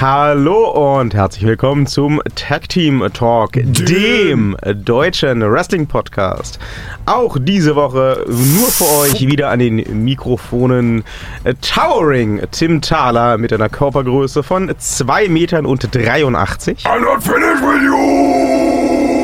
[0.00, 6.58] Hallo und herzlich willkommen zum Tag Team Talk, dem deutschen Wrestling Podcast.
[7.06, 11.04] Auch diese Woche nur für euch wieder an den Mikrofonen
[11.44, 16.84] äh, Towering Tim Thaler mit einer Körpergröße von 2 Metern und 83.
[16.86, 19.14] I'm not finished with you!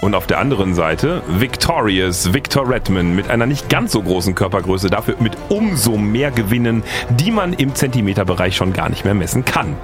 [0.00, 4.88] Und auf der anderen Seite Victorious Victor Redman mit einer nicht ganz so großen Körpergröße,
[4.88, 9.76] dafür mit umso mehr Gewinnen, die man im Zentimeterbereich schon gar nicht mehr messen kann.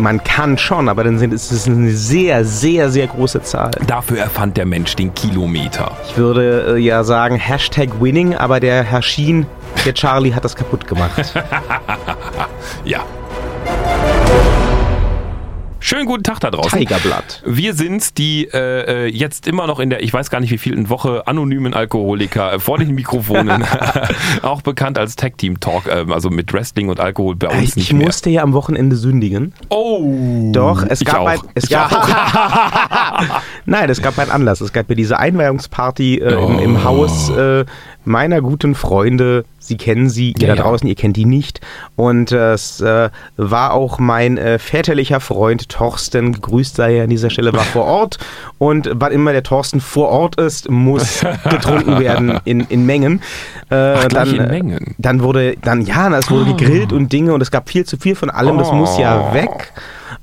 [0.00, 3.70] Man kann schon, aber dann sind, ist es eine sehr, sehr, sehr große Zahl.
[3.86, 5.92] Dafür erfand der Mensch den Kilometer.
[6.08, 9.46] Ich würde äh, ja sagen Hashtag Winning, aber der Herr Schien,
[9.84, 11.34] der Charlie hat das kaputt gemacht.
[12.84, 13.00] Ja.
[15.82, 16.78] Schönen guten Tag da draußen.
[16.78, 17.42] Tigerblatt.
[17.46, 20.58] Wir sind die äh, äh, jetzt immer noch in der, ich weiß gar nicht wie
[20.58, 23.64] vielen Woche, anonymen Alkoholiker äh, vor den Mikrofonen,
[24.42, 27.76] auch bekannt als Tag Team Talk, äh, also mit Wrestling und Alkohol bei uns Ich
[27.76, 28.06] nicht mehr.
[28.06, 29.54] musste ja am Wochenende sündigen.
[29.70, 31.26] Oh, Doch, es ich gab auch.
[31.26, 31.40] ein.
[31.54, 33.40] Es ich gab, auch.
[33.70, 34.60] Nein, es gab einen Anlass.
[34.60, 36.84] Es gab ja diese Einweihungsparty äh, im, im Oh.
[36.84, 37.64] Haus äh,
[38.04, 39.44] meiner guten Freunde.
[39.60, 40.62] Sie kennen sie, ihr Ja, da ja.
[40.62, 41.60] draußen, ihr kennt die nicht.
[41.94, 42.82] Und äh, es
[43.36, 47.84] war auch mein äh, väterlicher Freund Thorsten, gegrüßt sei er an dieser Stelle, war vor
[47.84, 48.18] Ort.
[48.58, 53.22] Und wann immer der Thorsten vor Ort ist, muss getrunken werden in, in Mengen.
[53.70, 54.96] Äh, Ach, gleich in Mengen?
[54.98, 58.16] Dann wurde, dann ja, es wurde gegrillt und Dinge und es gab viel zu viel
[58.16, 58.58] von allem.
[58.58, 59.34] Das muss ja Oh.
[59.34, 59.72] weg.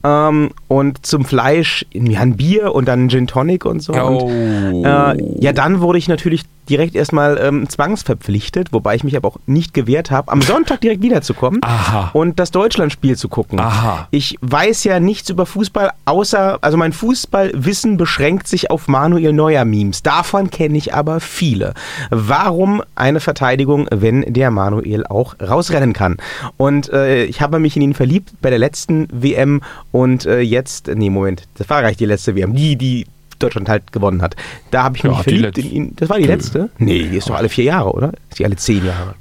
[0.03, 3.93] Ähm, und zum Fleisch ja, ein Bier und dann Gin Tonic und so.
[3.93, 4.25] Oh.
[4.25, 9.27] Und, äh, ja, dann wurde ich natürlich direkt erstmal ähm, zwangsverpflichtet, wobei ich mich aber
[9.27, 12.11] auch nicht gewehrt habe, am Sonntag direkt wiederzukommen Aha.
[12.13, 13.59] und das Deutschlandspiel zu gucken.
[13.59, 14.07] Aha.
[14.11, 19.65] Ich weiß ja nichts über Fußball, außer, also mein Fußballwissen beschränkt sich auf Manuel Neuer
[19.65, 20.03] Memes.
[20.03, 21.73] Davon kenne ich aber viele.
[22.09, 26.17] Warum eine Verteidigung, wenn der Manuel auch rausrennen kann?
[26.57, 30.87] Und äh, ich habe mich in ihn verliebt bei der letzten WM und äh, jetzt,
[30.87, 33.05] nee, Moment, das war gar nicht die letzte WM, die, die
[33.39, 34.35] Deutschland halt gewonnen hat.
[34.71, 35.93] Da habe ich Ja, mich verliebt in ihn.
[35.95, 36.69] Das war die letzte?
[36.77, 38.11] Nee, die ist doch alle vier Jahre, oder?
[38.29, 39.15] Ist die alle zehn Jahre?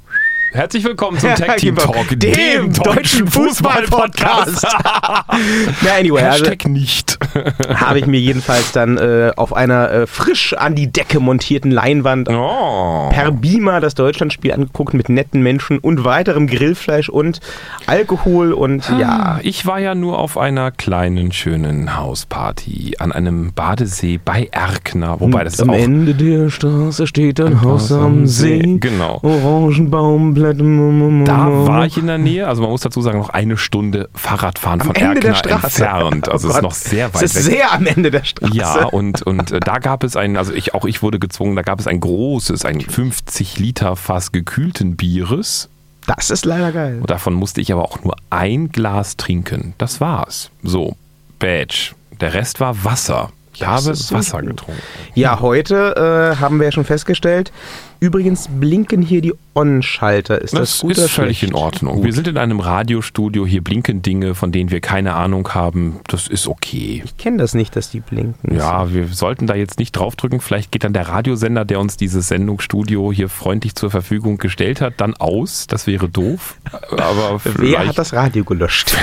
[0.57, 1.91] Herzlich willkommen zum Tag Team Genau.
[1.93, 4.65] Talk, dem deutschen Fußball-Podcast.
[4.65, 7.19] Na, anyway, also Hashtag nicht.
[7.75, 12.27] habe ich mir jedenfalls dann äh, auf einer äh, frisch an die Decke montierten Leinwand
[12.29, 13.09] Oh.
[13.11, 17.39] per Beamer das Deutschlandspiel angeguckt mit netten Menschen und weiterem Grillfleisch und
[17.85, 19.39] Alkohol und Ah, ja.
[19.43, 25.43] ich war ja nur auf einer kleinen, schönen Hausparty an einem Badesee bei Erkner, wobei
[25.43, 28.77] das am auch Ende der Straße steht ein Haus am See.
[28.79, 29.19] Genau.
[29.21, 30.46] Orangenbaumblätter.
[30.53, 34.81] Da war ich in der Nähe, also man muss dazu sagen, noch eine Stunde Fahrradfahren
[34.81, 35.83] am von Ende der Erkner Straße.
[35.85, 36.29] entfernt.
[36.29, 37.53] Also Oh es ist noch sehr weit Es ist weg.
[37.57, 38.55] sehr am Ende der Straße.
[38.55, 41.61] Ja, und, und äh, da gab es ein, also ich, auch ich wurde gezwungen, da
[41.61, 45.69] gab es ein großes, ein 50 Liter Fass gekühlten Bieres.
[46.05, 46.99] Das ist leider geil.
[47.01, 49.73] Und davon musste ich aber auch nur ein Glas trinken.
[49.77, 50.51] Das war's.
[50.63, 50.95] So,
[51.39, 51.91] Badge.
[52.21, 53.31] Der Rest war Wasser.
[53.53, 54.81] Ich Das habe Wasser getrunken.
[55.15, 57.51] Ja, heute äh, haben wir ja schon festgestellt.
[57.99, 60.41] Übrigens blinken hier die On-Schalter.
[60.41, 61.51] Ist das, Das gut ist oder völlig schlecht?
[61.53, 61.95] in Ordnung.
[61.97, 62.05] Gut.
[62.05, 65.99] Wir sind in einem Radiostudio, hier blinken Dinge, von denen wir keine Ahnung haben.
[66.07, 67.01] Das ist okay.
[67.03, 68.55] Ich kenne das nicht, dass die blinken.
[68.55, 70.39] Ja, wir sollten da jetzt nicht draufdrücken.
[70.41, 74.95] Vielleicht geht dann der Radiosender, der uns dieses Sendungsstudio hier freundlich zur Verfügung gestellt hat,
[74.97, 75.65] dann aus.
[75.67, 76.57] Das wäre doof.
[76.91, 78.95] Aber Wer hat das Radio gelöscht?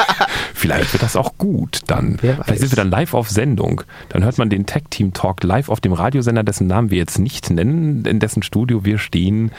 [0.54, 2.18] vielleicht wird das auch gut dann.
[2.18, 3.82] Vielleicht sind wir dann live auf Sendung.
[4.08, 7.18] Dann hört man den Tech Team Talk live auf dem Radiosender, dessen Namen wir jetzt
[7.18, 9.52] nicht nennen, in dessen Studio wir stehen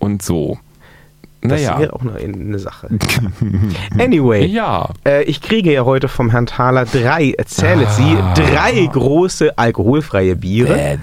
[0.00, 0.58] und so.
[1.42, 1.78] Das Naja.
[1.80, 2.88] wäre auch eine, eine Sache.
[3.98, 4.90] Anyway, Ja.
[5.06, 8.34] äh, ich kriege ja heute vom Herrn Thaler drei, erzähle Sie, Ah.
[8.34, 10.98] drei große alkoholfreie Biere.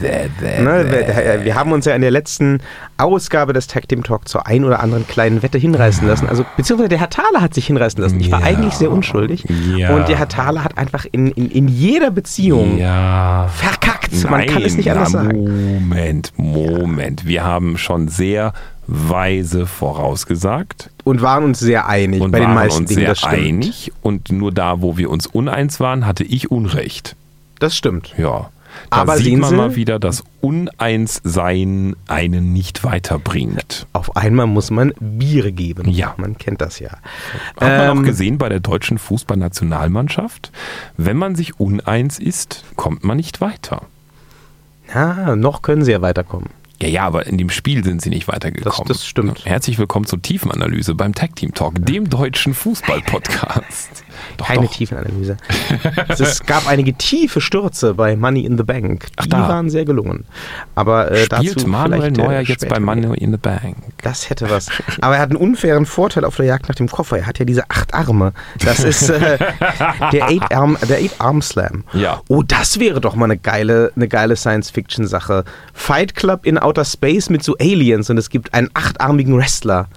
[0.61, 2.59] Ne, wir, wir haben uns ja in der letzten
[2.97, 6.29] Ausgabe des Tag Team Talk zur ein oder anderen kleinen Wette hinreißen lassen.
[6.29, 8.19] Also, beziehungsweise der Herr Thaler hat sich hinreißen lassen.
[8.19, 8.45] Ich war Ja.
[8.45, 9.43] eigentlich sehr unschuldig.
[9.75, 9.95] Ja.
[9.95, 13.49] Und der Herr Thaler hat einfach in, in, in jeder Beziehung Ja.
[13.55, 14.13] verkackt.
[14.29, 15.79] Man kann es nicht anders na, sagen.
[15.79, 17.25] Moment, Moment.
[17.25, 18.53] Wir haben schon sehr
[18.87, 23.13] weise vorausgesagt Und waren uns sehr einig und bei den meisten uns Dingen.
[23.15, 23.91] sehr einig.
[24.01, 27.15] Und nur da, wo wir uns uneins waren, hatte ich Unrecht.
[27.59, 28.13] Das stimmt.
[28.17, 28.49] Ja.
[28.91, 33.87] Da Aber sieht sehen man Sie- mal wieder, dass Uneinssein einen nicht weiterbringt.
[33.93, 35.89] Auf einmal muss man Biere geben.
[35.89, 36.13] Ja.
[36.17, 36.91] Man kennt das ja.
[36.91, 40.51] Hat man auch Ähm, gesehen bei der deutschen Fußballnationalmannschaft,
[40.97, 43.81] wenn man sich uneins ist, kommt man nicht weiter.
[44.93, 46.49] Ja, noch können sie ja weiterkommen.
[46.79, 48.87] Ja, ja, aber in dem Spiel sind sie nicht weitergekommen.
[48.87, 49.45] Das- das stimmt.
[49.45, 54.03] Herzlich willkommen zur Tiefenanalyse beim Tag Team Talk, dem deutschen Fußball-Podcast.
[54.37, 54.71] Doch, Keine doch.
[54.73, 55.37] Tiefenanalyse.
[56.07, 59.07] es, gab einige tiefe Stürze bei Money in the Bank.
[59.23, 59.47] Die da.
[59.49, 60.25] waren sehr gelungen.
[60.75, 62.79] Aber äh, Spielt dazu Manuel äh, Neuer jetzt bei.
[62.79, 63.75] Money in the Bank?
[64.03, 64.69] Das hätte was.
[65.01, 67.17] Aber er hat einen unfairen Vorteil auf der Jagd nach dem Koffer.
[67.17, 68.33] Er hat ja diese acht Arme.
[68.63, 69.37] Das ist äh,
[70.11, 71.83] der Eight Arm, der Eight Arm Slam.
[71.93, 72.21] Ja.
[72.27, 75.43] Oh, das wäre doch mal eine geile, eine geile Science-Fiction-Sache.
[75.73, 79.87] Fight Club in Outer Space mit so Aliens und es gibt einen achtarmigen Wrestler.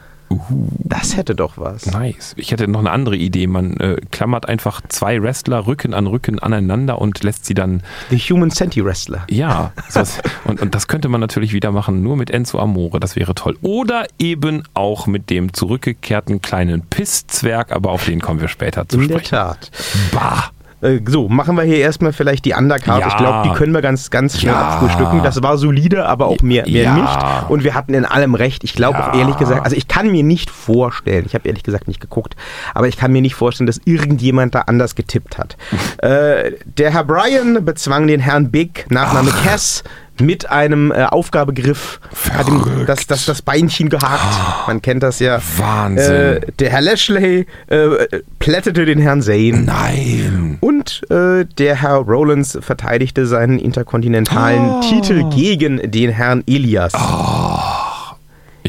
[0.79, 1.87] Das hätte doch was.
[1.87, 2.35] Nice.
[2.37, 3.49] Ich hätte noch eine andere Idee.
[3.49, 8.19] Man äh, klammert einfach zwei Wrestler Rücken an Rücken aneinander und lässt sie dann, The
[8.19, 9.25] Human Centi Wrestler.
[9.29, 10.21] ja, sowas.
[10.45, 13.59] und, und das könnte man natürlich wieder machen, nur mit Enzo Amore, das wäre toll.
[13.63, 19.01] Oder eben auch mit dem zurückgekehrten kleinen Pisszwerg, aber auf den kommen wir später zu
[19.01, 19.31] In der sprechen.
[19.31, 19.73] Tat.
[20.13, 20.53] Bah!
[20.83, 23.01] Äh, so, machen wir hier erstmal vielleicht die Undercard.
[23.01, 23.09] Ja.
[23.09, 24.69] Ich glaube, die können wir ganz, ganz schnell Ja.
[24.69, 25.23] abfrühstücken.
[25.23, 26.95] Das war solide, aber auch mehr, mehr Ja.
[26.95, 27.51] nicht.
[27.51, 28.65] Und wir hatten in allem recht.
[28.65, 31.89] Ich glaube auch ehrlich gesagt, also ich kann mir nicht vorstellen, ich habe ehrlich gesagt
[31.89, 32.35] nicht geguckt,
[32.75, 35.57] aber ich kann mir nicht vorstellen, dass irgendjemand da anders getippt hat.
[35.99, 39.85] äh, der Herr Bryan bezwang den Herrn Big, Nachname Cass,
[40.21, 42.01] mit einem äh, Aufgabegriff,
[42.33, 44.67] hat ihm das, das, das Beinchen gehakt.
[44.67, 45.41] Man kennt das ja.
[45.57, 46.13] Wahnsinn.
[46.13, 47.89] Äh, der Herr Lashley äh,
[48.39, 49.63] plättete den Herrn Zane.
[49.65, 50.59] Nein!
[50.61, 54.81] Und äh, der Herr Rollins verteidigte seinen interkontinentalen Oh.
[54.81, 56.93] Titel gegen den Herrn Elias.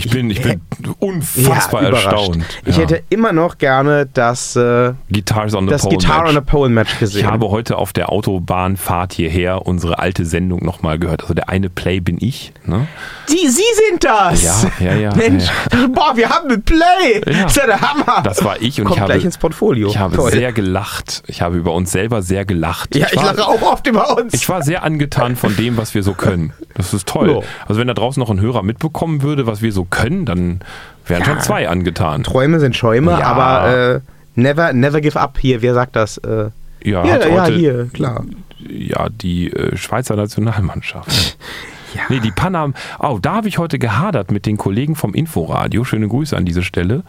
[0.03, 0.59] Ich bin, ich bin
[0.99, 2.05] unfassbar überrascht.
[2.05, 2.45] erstaunt.
[2.65, 2.83] Ich Ja.
[2.83, 6.31] hätte immer noch gerne das, äh, Guitars on the das Pole Guitar Match.
[6.31, 7.21] on a Pole Match gesehen.
[7.21, 11.21] Ich habe heute auf der Autobahnfahrt hierher unsere alte Sendung nochmal gehört.
[11.21, 12.53] Also der eine Play bin ich.
[12.65, 12.87] Ne?
[13.29, 14.41] Die, Sie sind das!
[14.79, 15.45] Ja, ja, ja, Mensch,
[15.93, 17.21] boah, wir haben ein Play!
[17.25, 17.43] Ja.
[17.43, 18.21] Das ist ja der Hammer!
[18.23, 19.87] Das war ich und Kommt ich habe, gleich ins Portfolio.
[19.87, 20.31] ich habe Toll.
[20.31, 21.23] sehr gelacht.
[21.27, 22.95] Ich habe über uns selber sehr gelacht.
[22.95, 24.33] Ja, ich, war, lache auch oft über uns.
[24.33, 26.53] Ich war sehr angetan von dem, was wir so können.
[26.75, 27.31] Das ist toll.
[27.31, 27.47] Ja.
[27.67, 30.61] Also wenn da draußen noch ein Hörer mitbekommen würde, was wir so können, dann
[31.05, 31.25] wären Ja.
[31.25, 32.23] schon zwei angetan.
[32.23, 33.23] Träume sind Schäume, Ja.
[33.27, 33.99] aber äh,
[34.35, 35.37] never, never give up.
[35.39, 36.17] Hier, wer sagt das?
[36.17, 36.49] Äh,
[36.83, 38.23] Ja, ja, hat ja, hier, klar.
[38.67, 41.37] Ja, die äh, Schweizer Nationalmannschaft.
[41.93, 42.03] Ja.
[42.07, 42.73] Nee, die Panam.
[42.99, 45.83] Oh, da habe ich heute gehadert mit den Kollegen vom Inforadio.
[45.83, 47.03] Schöne Grüße an diese Stelle.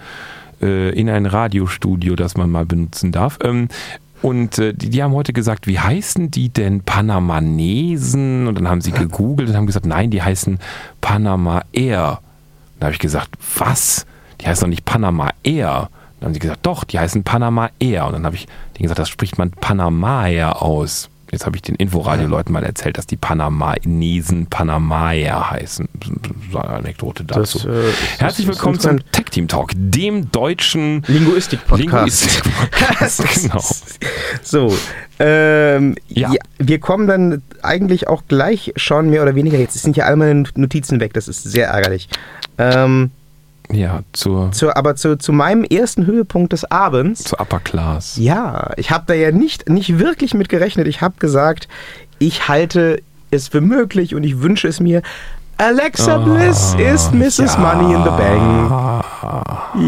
[0.61, 3.39] Äh, in ein Radiostudio, das man mal benutzen darf.
[3.45, 3.69] Ähm,
[4.23, 8.49] und äh, die, die haben heute gesagt, wie heißen die denn Panamanesen?
[8.49, 10.59] Und dann haben sie gegoogelt und haben gesagt, nein, die heißen
[11.01, 12.19] Panama Air.
[12.83, 14.07] Da habe ich gesagt, was?
[14.41, 15.89] Die heißen doch nicht Panama Air.
[16.19, 18.07] Dann haben sie gesagt, doch, die heißen Panama Air.
[18.07, 21.09] Und dann habe ich denen gesagt, das spricht man Panamaer aus.
[21.33, 25.89] Jetzt habe ich den Inforadio-Leuten mal erzählt, dass die Panamanesen Panamaer heißen.
[26.53, 27.59] So eine Anekdote dazu.
[27.61, 28.99] Das, äh, Herzlich willkommen zum.
[29.13, 32.45] Tech Team Talk, dem deutschen Linguistik-Podcast.
[32.45, 33.25] Linguistik-Podcast.
[33.43, 33.65] genau.
[34.43, 34.77] So,
[35.19, 36.33] ähm, Ja.
[36.35, 36.41] ja.
[36.59, 40.45] wir kommen dann eigentlich auch gleich schon mehr oder weniger, jetzt sind ja alle meine
[40.57, 42.11] Notizen weg, das ist sehr ärgerlich.
[42.59, 43.11] Ähm,
[43.71, 48.17] Ja, zur, zu, aber zu, zu meinem ersten Höhepunkt des Abends, zur Upper Class.
[48.17, 50.87] ja, ich habe da ja nicht, nicht wirklich mit gerechnet.
[50.89, 51.69] Ich habe gesagt,
[52.19, 55.03] ich halte es für möglich und ich wünsche es mir.
[55.59, 57.57] Alexa Bliss ist Mrs.
[57.57, 59.05] Money in the Bank.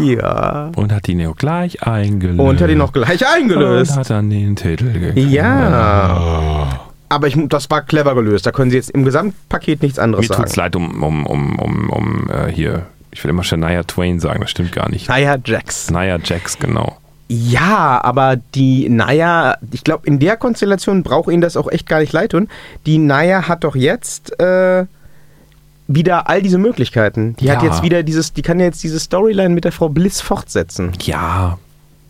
[0.03, 0.71] Ja.
[0.75, 2.39] Und hat ihn auch gleich eingelöst.
[2.39, 3.91] Und hat ihn noch gleich eingelöst.
[3.91, 5.29] Und hat dann den Titel gekriegt.
[5.31, 6.79] Ja.
[7.09, 8.45] Aber ich, das war clever gelöst.
[8.45, 10.65] Da können Sie jetzt im Gesamtpaket nichts anderes Mir tut's sagen.
[10.65, 12.83] leid um, um, um, um, um äh, hier,
[13.15, 15.07] ich will immer Shania Twain sagen, das stimmt gar nicht.
[15.07, 15.89] Naya Jax.
[15.89, 16.97] Nia Jax, genau.
[17.29, 21.99] Ja, aber die Naya, ich glaube, in der Konstellation braucht Ihnen das auch echt gar
[22.01, 22.49] nicht leid tun.
[22.85, 24.85] Die Naya hat doch jetzt äh,
[25.87, 27.35] wieder all diese Möglichkeiten.
[27.37, 27.69] Die hat Ja.
[27.69, 30.91] jetzt wieder dieses, die kann jetzt diese Storyline mit der Frau Bliss fortsetzen.
[31.03, 31.57] Ja,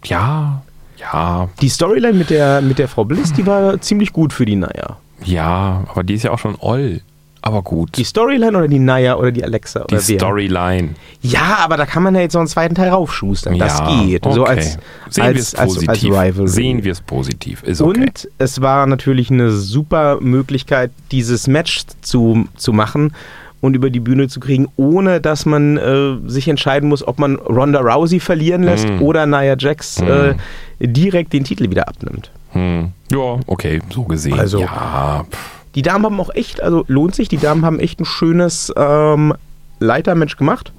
[0.06, 0.64] ja,
[0.98, 4.56] ja, Die Storyline mit der, mit der Frau Bliss, die war ziemlich gut für die
[4.56, 4.98] Naya.
[5.24, 7.02] ja, aber die ist ja auch schon oll.
[7.48, 7.96] Aber gut.
[7.98, 10.18] Die Storyline oder die Naya oder die Alexa Die oder wer?
[10.20, 10.90] Storyline.
[11.22, 13.60] Ja, aber da kann man ja jetzt noch einen zweiten Teil raufschustern.
[13.60, 14.26] Das ja, geht.
[14.26, 14.34] Okay.
[14.36, 14.80] So als, Sehen
[15.16, 15.90] wir als, es als, positiv.
[15.90, 16.48] als Rivalry.
[16.48, 17.62] Sehen wir es positiv.
[17.62, 18.00] Ist okay.
[18.02, 23.14] Und es war natürlich eine super Möglichkeit, dieses Match zu, zu machen
[23.62, 27.36] und über die Bühne zu kriegen, ohne dass man äh, sich entscheiden muss, ob man
[27.36, 29.02] Ronda Rousey verlieren lässt Mm.
[29.04, 30.34] oder Nia Jax äh,
[30.80, 32.32] direkt den Titel wieder abnimmt.
[32.54, 32.92] Hm.
[33.12, 34.40] Ja, okay, so gesehen.
[34.40, 35.55] Also- ja, pff.
[35.76, 39.34] Die Damen haben auch echt, also lohnt sich, die Damen haben echt ein schönes ähm,
[39.80, 40.72] Leitermatch gemacht.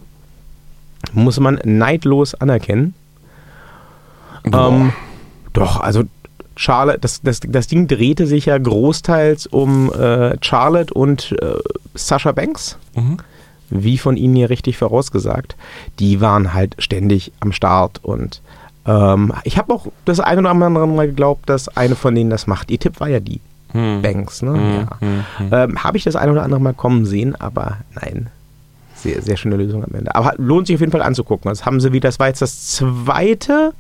[1.13, 2.95] Muss man neidlos anerkennen.
[4.53, 4.93] Ähm,
[5.53, 6.05] doch, also
[6.57, 11.55] Charlotte, das, das, das Ding drehte sich ja großteils um äh, Charlotte und äh,
[11.95, 13.19] Sasha Banks, Mhm.
[13.69, 15.55] wie von Ihnen hier richtig vorausgesagt.
[15.99, 18.41] Die waren halt ständig am Start und
[18.87, 22.47] ähm, ich habe auch das eine oder andere Mal geglaubt, dass eine von denen das
[22.47, 22.71] macht.
[22.71, 23.41] Ihr Tipp war ja die.
[23.73, 24.43] Banks.
[24.43, 24.53] Ne?
[25.01, 25.65] Hm, ja.
[25.65, 28.29] Ähm, Habe ich das ein oder andere Mal kommen sehen, aber nein.
[28.95, 30.15] Sehr, sehr schöne Lösung am Ende.
[30.15, 31.51] Aber lohnt sich auf jeden Fall anzugucken.
[31.51, 33.73] Das haben sie wieder, das war jetzt das zweite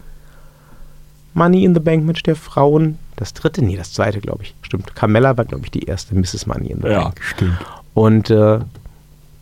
[1.34, 2.98] Money in the Bank Match der Frauen.
[3.16, 3.64] Das dritte?
[3.64, 4.54] Nee, das zweite, glaube ich.
[4.62, 4.94] Stimmt.
[4.94, 6.46] Carmella war, glaube ich, die erste Mrs.
[6.46, 7.20] Money in the Ja, Bank.
[7.22, 7.56] stimmt.
[7.94, 8.58] Und äh,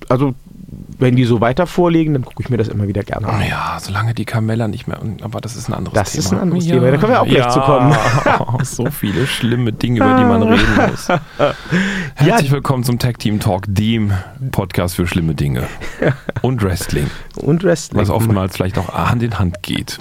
[0.08, 0.34] also,
[0.98, 3.42] wenn die so weiter vorlegen, dann gucke ich mir das immer wieder gerne an.
[3.48, 4.98] Ja, solange die Carmella nicht mehr.
[5.22, 6.24] Aber das ist ein anderes Das Thema.
[6.24, 6.90] ist ein anderes Thema.
[6.90, 7.94] Da können wir auch gleich zu kommen.
[8.62, 11.08] so viele schlimme Dinge, über die man reden muss.
[12.14, 14.12] Herzlich willkommen zum Tag Team Talk, dem
[14.52, 15.64] Podcast für schlimme Dinge.
[16.42, 18.00] Und Wrestling, Und Wrestling.
[18.00, 19.98] was oftmals vielleicht auch Hand in Hand geht.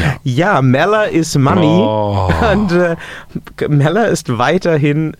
[0.00, 0.16] Ja.
[0.24, 1.66] Ja, Mella is Money.
[1.66, 2.30] Oh.
[2.52, 2.96] Und äh,
[3.68, 5.16] Mella ist weiterhin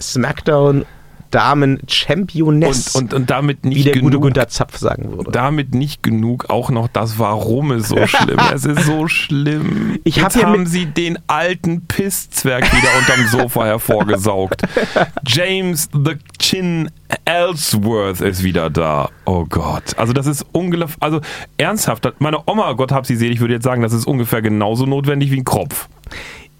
[0.00, 0.84] SmackDown
[1.30, 2.94] Damen Championess.
[2.94, 4.22] Und, und, und damit wie nicht der gute genug.
[4.22, 5.30] Günther Zapf sagen würde.
[5.30, 8.38] damit nicht genug auch noch das Warum ist so schlimm.
[8.54, 9.98] es ist so schlimm.
[10.04, 14.62] Ich hab Jetzt ja haben sie den alten Pisszwerg wieder unterm Sofa hervorgesaugt.
[15.26, 16.90] James the Chin
[17.24, 19.08] Ellsworth ist wieder da.
[19.24, 19.96] Oh Gott.
[19.96, 21.20] Also das ist ungefähr, also
[21.56, 25.30] ernsthaft, meine Oma, Gott hab sie selig, würde jetzt sagen, das ist ungefähr genauso notwendig
[25.30, 25.88] wie ein Kropf.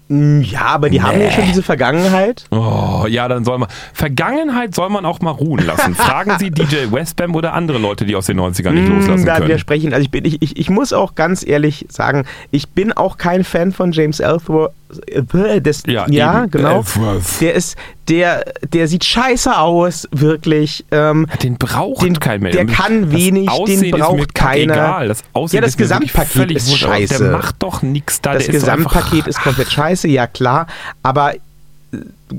[0.09, 2.45] Mm, ja, aber die haben ja schon diese Vergangenheit.
[2.51, 3.69] Oh, ja, dann soll man.
[3.93, 5.93] Vergangenheit soll man auch mal ruhen lassen.
[5.95, 9.35] Fragen Sie DJ Westbam oder andere Leute, die aus den 90ern nicht loslassen Mm, da
[9.35, 9.47] können.
[9.47, 9.93] widersprechen.
[9.93, 13.43] Also ich, bin, ich, ich, ich muss auch ganz ehrlich sagen, ich bin auch kein
[13.43, 14.73] Fan von James Ellsworth.
[15.07, 16.77] Äh, Des, Ja, ja, genau.
[16.79, 17.41] Ellsworth.
[17.41, 17.75] Der ist,
[18.07, 18.43] der,
[18.73, 20.83] der sieht scheiße aus, wirklich.
[20.91, 22.55] Ähm, Den braucht Den- kein Mensch.
[22.55, 24.73] der kann wenig, den Aussehen ist braucht keiner.
[24.73, 25.07] Egal.
[25.09, 27.17] Das Aussehen Ja, das ist Gesamtpaket ist wurscht, scheiße.
[27.23, 28.33] Der macht doch nichts da.
[28.33, 30.65] das der ist Gesamtpaket ist komplett scheiße, ja klar.
[31.03, 31.37] Aber äh,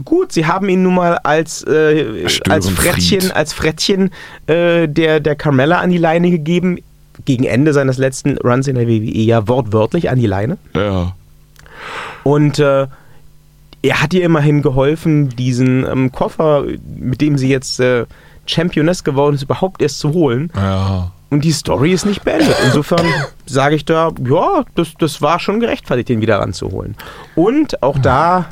[0.04, 2.68] gut, sie haben ihn nun mal als, äh, als.
[2.68, 4.10] Frettchen, als Frettchen
[4.48, 6.78] äh, der, der Carmella an die Leine gegeben.
[7.26, 10.56] Gegen Ende seines letzten Runs in der WWE ja wortwörtlich an die Leine.
[10.74, 11.14] Ja.
[12.22, 12.86] Und äh,
[13.82, 16.64] er hat ihr immerhin geholfen, diesen ähm, Koffer,
[16.96, 18.06] mit dem sie jetzt äh,
[18.46, 20.50] Championess geworden ist, überhaupt erst zu holen.
[20.54, 21.12] Ja.
[21.30, 22.56] Und die Story ist nicht beendet.
[22.64, 23.06] Insofern
[23.46, 26.96] sage ich da, ja, das, das war schon gerechtfertigt, den wieder ranzuholen.
[27.36, 28.46] Und auch da,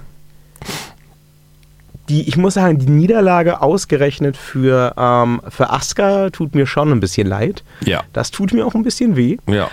[2.08, 7.00] die, ich muss sagen, die Niederlage ausgerechnet für, ähm, für Asuka tut mir schon ein
[7.00, 7.64] bisschen leid.
[7.84, 8.04] Ja.
[8.12, 9.36] Das tut mir auch ein bisschen weh.
[9.46, 9.68] Ja.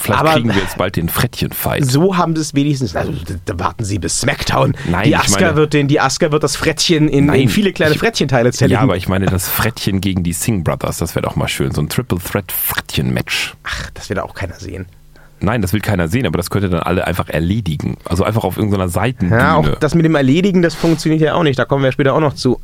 [0.00, 1.84] Vielleicht Aber- kriegen wir jetzt bald den Frettchen-Fight.
[1.84, 2.94] So haben sie es wenigstens.
[2.96, 3.12] Also,
[3.44, 4.74] da, warten sie bis SmackDown.
[4.88, 7.48] Nein, die ich Asuka meine- wird den, die Asuka wird das Frettchen in, Nein, in
[7.48, 8.78] viele kleine ich- Frettchenteile zerlegen.
[8.78, 11.72] Ja, aber ich meine das Frettchen gegen die Singh Brothers, das wäre doch mal schön.
[11.72, 13.54] So ein Triple Threat Frettchen-Match.
[13.64, 14.86] Ach, das wird auch keiner sehen.
[15.40, 17.96] Nein, das will keiner sehen, aber das könnte dann alle einfach erledigen.
[18.04, 19.40] Also einfach auf irgendeiner Seitenbühne.
[19.40, 21.58] Ja, auch das mit dem Erledigen, das funktioniert ja auch nicht.
[21.58, 22.58] Da kommen wir später auch noch zu.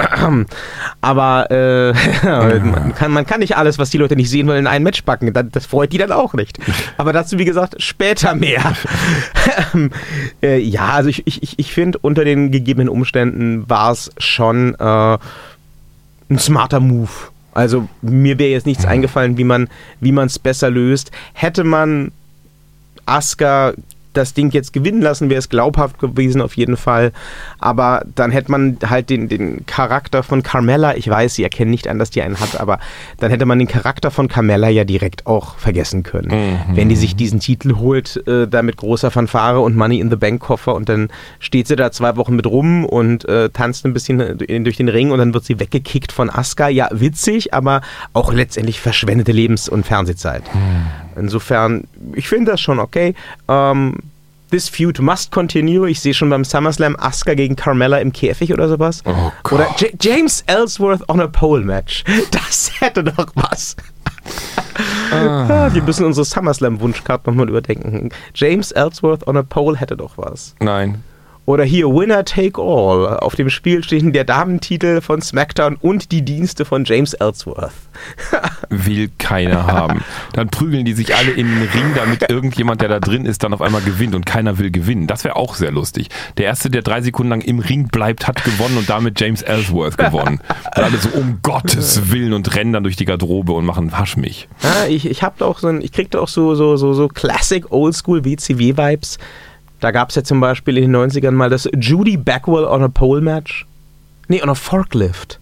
[1.00, 1.92] Aber äh,
[2.60, 5.02] man, kann, man kann nicht alles, was die Leute nicht sehen wollen, in ein Match
[5.02, 5.32] packen.
[5.52, 6.58] Das, freut die dann auch nicht.
[6.96, 8.74] Aber dazu, wie gesagt, später mehr.
[10.42, 15.18] äh, ja, also ich, ich, ich- finde, unter den gegebenen Umständen war es schon äh,
[16.28, 17.10] ein smarter Move.
[17.52, 19.68] Also mir wäre jetzt nichts eingefallen, wie man
[20.00, 21.10] wie man es besser löst.
[21.32, 22.12] Hätte man
[23.06, 23.74] Asuka
[24.14, 27.12] das Ding jetzt gewinnen lassen, wäre es glaubhaft gewesen auf jeden Fall.
[27.64, 31.88] Aber dann hätte man halt den, den Charakter von Carmella, ich weiß, sie erkennen nicht
[31.88, 32.78] an, dass die einen hat, aber
[33.20, 36.58] dann hätte man den Charakter von Carmella ja direkt auch vergessen können.
[36.74, 40.16] Wenn die sich diesen Titel holt, äh, da mit großer Fanfare und Money in the
[40.16, 43.94] Bank Koffer und dann steht sie da zwei Wochen mit rum und äh, tanzt ein
[43.94, 46.68] bisschen durch den Ring und dann wird sie weggekickt von Asuka.
[46.68, 47.80] Ja, witzig, aber
[48.12, 50.42] auch letztendlich verschwendete Lebens- und Fernsehzeit.
[51.16, 53.14] Insofern, ich finde das schon okay.
[53.48, 53.94] Ähm,
[54.54, 55.88] this feud must continue.
[55.88, 59.02] Ich sehe schon beim SummerSlam Asuka gegen Carmella im Käfig oder sowas.
[59.04, 59.52] Oh Gott.
[59.52, 62.04] oder J James Ellsworth on a Pole Match.
[62.30, 63.74] Das hätte doch was.
[65.10, 68.10] Ah, Wir müssen unsere SummerSlam-Wunschkarte nochmal überdenken.
[68.34, 70.54] James Ellsworth on a Pole hätte doch was.
[70.60, 71.02] Nein.
[71.46, 73.18] Oder hier Winner Take All.
[73.18, 77.72] Auf dem Spiel stehen der Damentitel von SmackDown und die Dienste von James Ellsworth.
[78.70, 80.02] Will keiner haben.
[80.32, 83.52] Dann prügeln die sich alle in den Ring, damit irgendjemand, der da drin ist, dann
[83.52, 85.06] auf einmal gewinnt und keiner will gewinnen.
[85.06, 86.08] Das wäre auch sehr lustig.
[86.38, 89.98] Der Erste, der drei Sekunden lang im Ring bleibt, hat gewonnen und damit James Ellsworth
[89.98, 90.40] gewonnen.
[90.76, 94.16] Und alle so um Gottes Willen und rennen dann durch die Garderobe und machen Hasch
[94.16, 94.48] mich.
[94.62, 96.94] Ja, ich, ich hab da auch so ein, ich krieg da auch so, so, so,
[96.94, 99.18] so Classic Oldschool WCW-Vibes.
[99.84, 102.88] Da gab es ja zum Beispiel in den 90ern mal das Judy Backwell on a
[102.88, 103.66] Pole Match.
[104.28, 105.38] Nee, on a Forklift.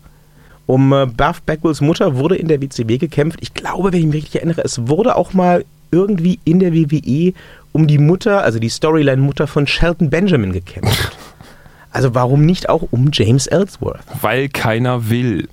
[0.66, 3.38] Um äh, Buff Backwells Mutter wurde in der WCW gekämpft.
[3.40, 7.34] Ich glaube, wenn ich mich richtig erinnere, es wurde auch mal irgendwie in der WWE
[7.70, 11.16] um die Mutter, also die Storyline-Mutter von Shelton Benjamin gekämpft.
[11.94, 14.00] Also warum nicht auch um James Ellsworth?
[14.22, 15.46] Weil keiner will.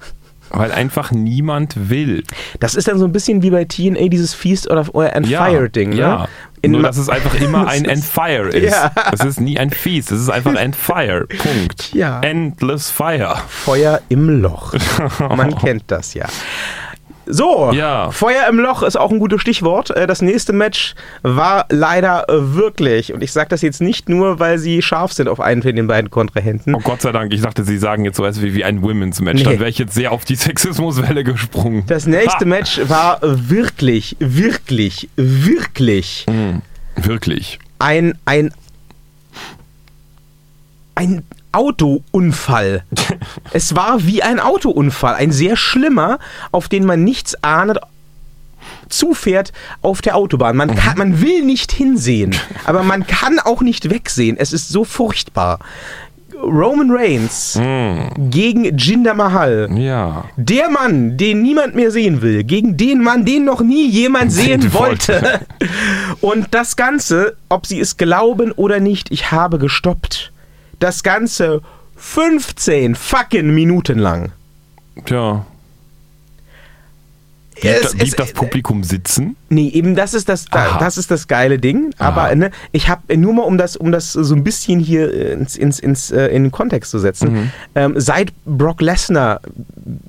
[0.52, 2.24] Weil einfach niemand will.
[2.60, 5.46] Das ist dann so ein bisschen wie bei TNA dieses Feast or, or and Ja,
[5.46, 5.90] Fire Ding.
[5.90, 5.98] Ne?
[5.98, 6.28] ja.
[6.62, 8.72] In Nur, dass es einfach immer ein End ist- Fire ist.
[8.72, 8.92] Ja.
[9.12, 11.26] Es ist nie ein Fies, es ist einfach End Fire.
[11.28, 11.94] Punkt.
[11.94, 12.20] Ja.
[12.22, 13.38] Endless Fire.
[13.48, 14.74] Feuer im Loch.
[15.20, 16.26] Man kennt das ja.
[17.32, 18.10] So, Ja.
[18.10, 19.92] Feuer im Loch ist auch ein gutes Stichwort.
[19.92, 24.40] Äh, Das nächste Match war leider äh, wirklich, und ich sage das jetzt nicht nur,
[24.40, 26.74] weil sie scharf sind auf einen von den beiden Kontrahenten.
[26.74, 29.22] Oh Gott sei Dank, ich dachte, Sie sagen jetzt so etwas wie, wie ein Women's
[29.22, 29.44] Match.
[29.44, 29.44] Nee.
[29.44, 31.84] Dann wäre ich jetzt sehr auf die Sexismuswelle gesprungen.
[31.86, 36.26] Das nächste Match war wirklich, wirklich, wirklich
[36.96, 37.60] Wirklich.
[37.78, 38.52] ein, ein,
[40.96, 42.84] ein Autounfall.
[43.54, 46.20] es war wie ein Autounfall, ein sehr schlimmer,
[46.52, 47.80] auf den man nichts ahnet,
[48.90, 50.58] zufährt auf der Autobahn.
[50.58, 54.38] Man, kann, man will nicht hinsehen, aber man kann auch nicht wegsehen.
[54.38, 55.60] Es ist so furchtbar.
[56.42, 57.60] Roman Reigns
[58.18, 59.70] gegen Jinder Mahal.
[59.76, 60.24] Ja.
[60.38, 64.62] Der Mann, den niemand mehr sehen will, gegen den Mann, den noch nie jemand sehen
[64.62, 65.42] Sehen wollte.
[66.22, 70.32] Und das Ganze, ob sie es glauben oder nicht, ich habe gestoppt.
[70.80, 71.62] Das Ganze
[71.98, 74.32] 15 fucking Minuten lang.
[75.06, 75.46] Tja.
[77.62, 79.36] Blieb, Es- da, blieb es- das Publikum sitzen?
[79.50, 80.80] Nee, eben das ist das, da, Aha.
[80.80, 81.92] das ist das geile Ding.
[81.98, 82.36] Aber Aha.
[82.36, 85.80] ne, ich habe nur mal, um das, um das so ein bisschen hier ins, ins,
[85.80, 87.52] ins, äh, in den Kontext zu setzen, Mhm.
[87.76, 89.42] ähm, seit Brock Lesnar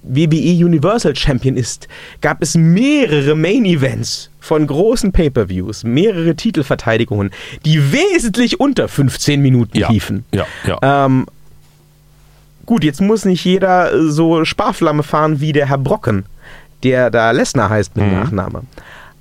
[0.03, 1.89] WWE Universal Champion ist,
[2.21, 7.31] gab es mehrere Main Events von großen Pay-per-Views, mehrere Titelverteidigungen,
[7.65, 9.91] die wesentlich unter 15 Minuten Ja.
[9.91, 10.25] liefen.
[10.33, 11.07] Ja, ja.
[11.07, 11.27] Ähm,
[12.67, 16.25] gut, jetzt muss nicht jeder so Sparflamme fahren wie der Herr Brocken,
[16.83, 18.63] der da Lesnar heißt mit Nachname.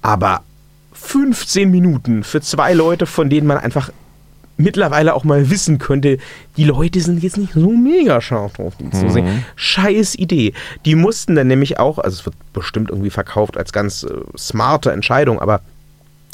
[0.01, 0.41] Aber
[0.93, 3.89] 15 Minuten für zwei Leute, von denen man einfach
[4.57, 6.17] mittlerweile auch mal wissen könnte,
[6.57, 9.45] die Leute sind jetzt nicht so mega scharf drauf, die zu sehen.
[9.55, 10.53] Scheiß Idee.
[10.85, 14.91] Die mussten dann nämlich auch, also es wird bestimmt irgendwie verkauft als ganz äh, smarte
[14.91, 15.61] Entscheidung, aber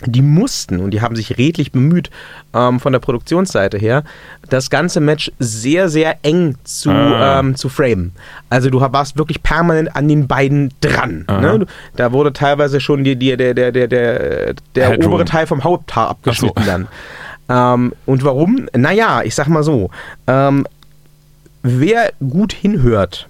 [0.07, 2.09] die mussten und die haben sich redlich bemüht
[2.53, 4.03] ähm, von der Produktionsseite her,
[4.49, 7.39] das ganze Match sehr, sehr eng zu, Ah.
[7.39, 8.13] ähm, zu framen.
[8.49, 11.25] Also du warst wirklich permanent an den beiden dran.
[11.27, 11.65] Ne?
[11.95, 15.13] Da wurde teilweise schon die, die, der, der, der, der, der Headroom.
[15.13, 16.69] obere Teil vom Haupthaar abgeschnitten so.
[16.69, 16.87] dann.
[17.47, 18.67] Ähm, und warum?
[18.75, 19.91] Naja, ich sag mal so,
[20.25, 20.65] ähm,
[21.61, 23.27] wer gut hinhört,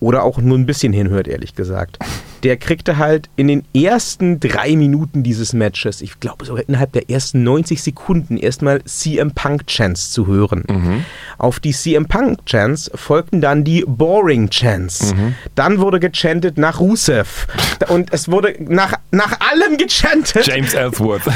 [0.00, 1.98] oder auch nur ein bisschen hinhört, ehrlich gesagt,
[2.42, 7.10] der kriegte halt in den ersten drei Minuten dieses Matches, ich glaube sogar innerhalb der
[7.10, 11.04] ersten 90 Sekunden, erstmal CM Punk Chants zu hören.
[11.38, 15.14] Auf die CM Punk Chants folgten dann die Boring Chants.
[15.54, 17.46] Dann wurde gechantet nach Rusev.
[17.88, 20.46] Und es wurde nach, nach allem gechantet.
[20.46, 21.22] James Ellsworth.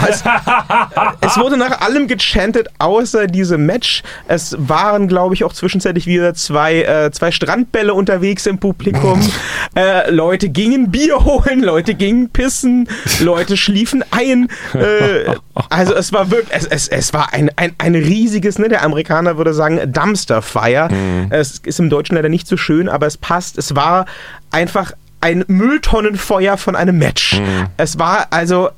[1.21, 4.03] Es wurde nach allem gechantet, außer diesem Match.
[4.29, 9.21] Es waren, glaube ich, auch zwischenzeitlich wieder zwei, äh, zwei Strandbälle unterwegs im Publikum.
[9.77, 12.89] äh, Leute gingen Bier holen, Leute gingen pissen,
[13.21, 14.49] Leute schliefen ein.
[14.75, 15.35] Äh,
[15.69, 19.37] also es war wirklich, es, es, es war ein, ein, ein riesiges, ne, der Amerikaner
[19.37, 20.89] würde sagen, Dumpster Fire.
[21.31, 23.59] Es ist im Deutschen leider nicht so schön, aber es passt.
[23.59, 24.07] Es war
[24.51, 27.41] einfach ein Mülltonnenfeuer von einem Match.
[27.77, 28.71] Es war also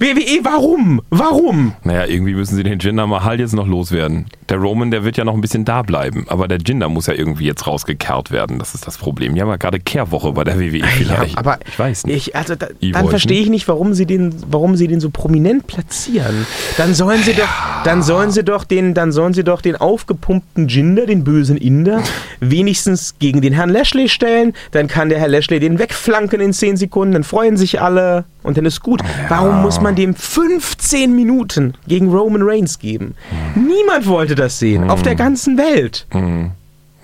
[0.00, 1.02] WWE, warum?
[1.10, 1.72] Warum?
[1.82, 4.26] Naja, irgendwie müssen sie den Jinder Mahal jetzt noch loswerden.
[4.48, 6.24] Der Roman, der wird ja noch ein bisschen da bleiben.
[6.28, 8.58] Aber der Jinder muss ja irgendwie jetzt rausgekerrt werden.
[8.58, 9.34] Das ist das Problem.
[9.34, 11.34] Ja gerade Kehrwoche bei der WWE vielleicht.
[11.34, 12.28] Ja, aber ich weiß nicht.
[12.28, 15.66] Ich, also da, dann verstehe ich nicht, warum sie den, warum sie den so prominent
[15.66, 16.46] platzieren.
[16.76, 17.48] Dann sollen sie doch,
[17.84, 22.02] dann sollen sie doch den, dann sollen sie doch den aufgepumpten Jinder, den bösen Inder,
[22.40, 24.54] wenigstens gegen den Herrn Lashley stellen.
[24.70, 27.14] Dann kann der Herr Lashley den wegflanken in 10 Sekunden.
[27.14, 29.02] Dann freuen sich alle und dann ist gut.
[29.28, 33.14] Warum muss man dem 15 Minuten gegen Roman Reigns geben?
[33.54, 34.90] Niemand wollte das sehen.
[34.90, 36.06] Auf der ganzen Welt.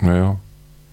[0.01, 0.37] naja.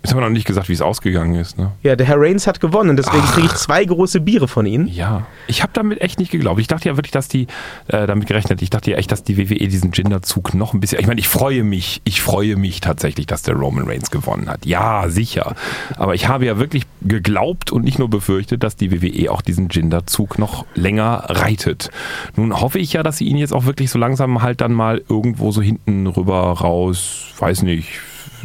[0.03, 1.59] Jetzt haben wir noch nicht gesagt, wie es ausgegangen ist.
[1.59, 1.73] Ne?
[1.83, 4.87] Ja, der Herr Reigns hat gewonnen, deswegen kriege ich zwei große Biere von Ihnen.
[4.87, 6.59] Ja, ich habe damit echt nicht geglaubt.
[6.59, 7.45] Ich dachte ja wirklich, dass die,
[7.87, 10.99] äh, damit gerechnet, ich dachte ja echt, dass die WWE diesen Gender-Zug noch ein bisschen,
[10.99, 14.65] ich meine, ich freue mich, ich freue mich tatsächlich, dass der Roman Reigns gewonnen hat.
[14.65, 15.55] Ja, sicher.
[15.97, 19.67] Aber ich habe ja wirklich geglaubt und nicht nur befürchtet, dass die WWE auch diesen
[19.67, 21.91] Gender-Zug noch länger reitet.
[22.35, 25.03] Nun hoffe ich ja, dass sie ihn jetzt auch wirklich so langsam halt dann mal
[25.07, 27.99] irgendwo so hinten rüber raus, weiß nicht,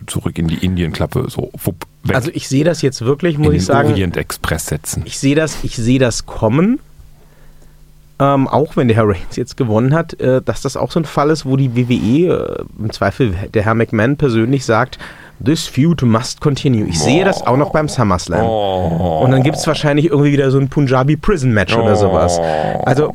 [0.07, 3.53] zurück in die Indienklappe, so wupp, weg Also ich sehe das jetzt wirklich, muss in
[3.55, 3.91] ich den sagen.
[3.91, 5.03] Orient Express setzen.
[5.05, 6.81] Ich sehe das, ich sehe das kommen.
[8.19, 11.05] Ähm, auch wenn der Herr Reigns jetzt gewonnen hat, äh, dass das auch so ein
[11.05, 14.99] Fall ist, wo die WWE, äh, im Zweifel der Herr McMahon persönlich sagt,
[15.45, 16.87] this feud must continue.
[16.87, 18.47] Ich sehe das auch noch beim SummerSlam.
[18.47, 19.21] Oh.
[19.23, 22.39] Und dann gibt es wahrscheinlich irgendwie wieder so ein Punjabi Prison Match oder sowas.
[22.87, 23.13] Also,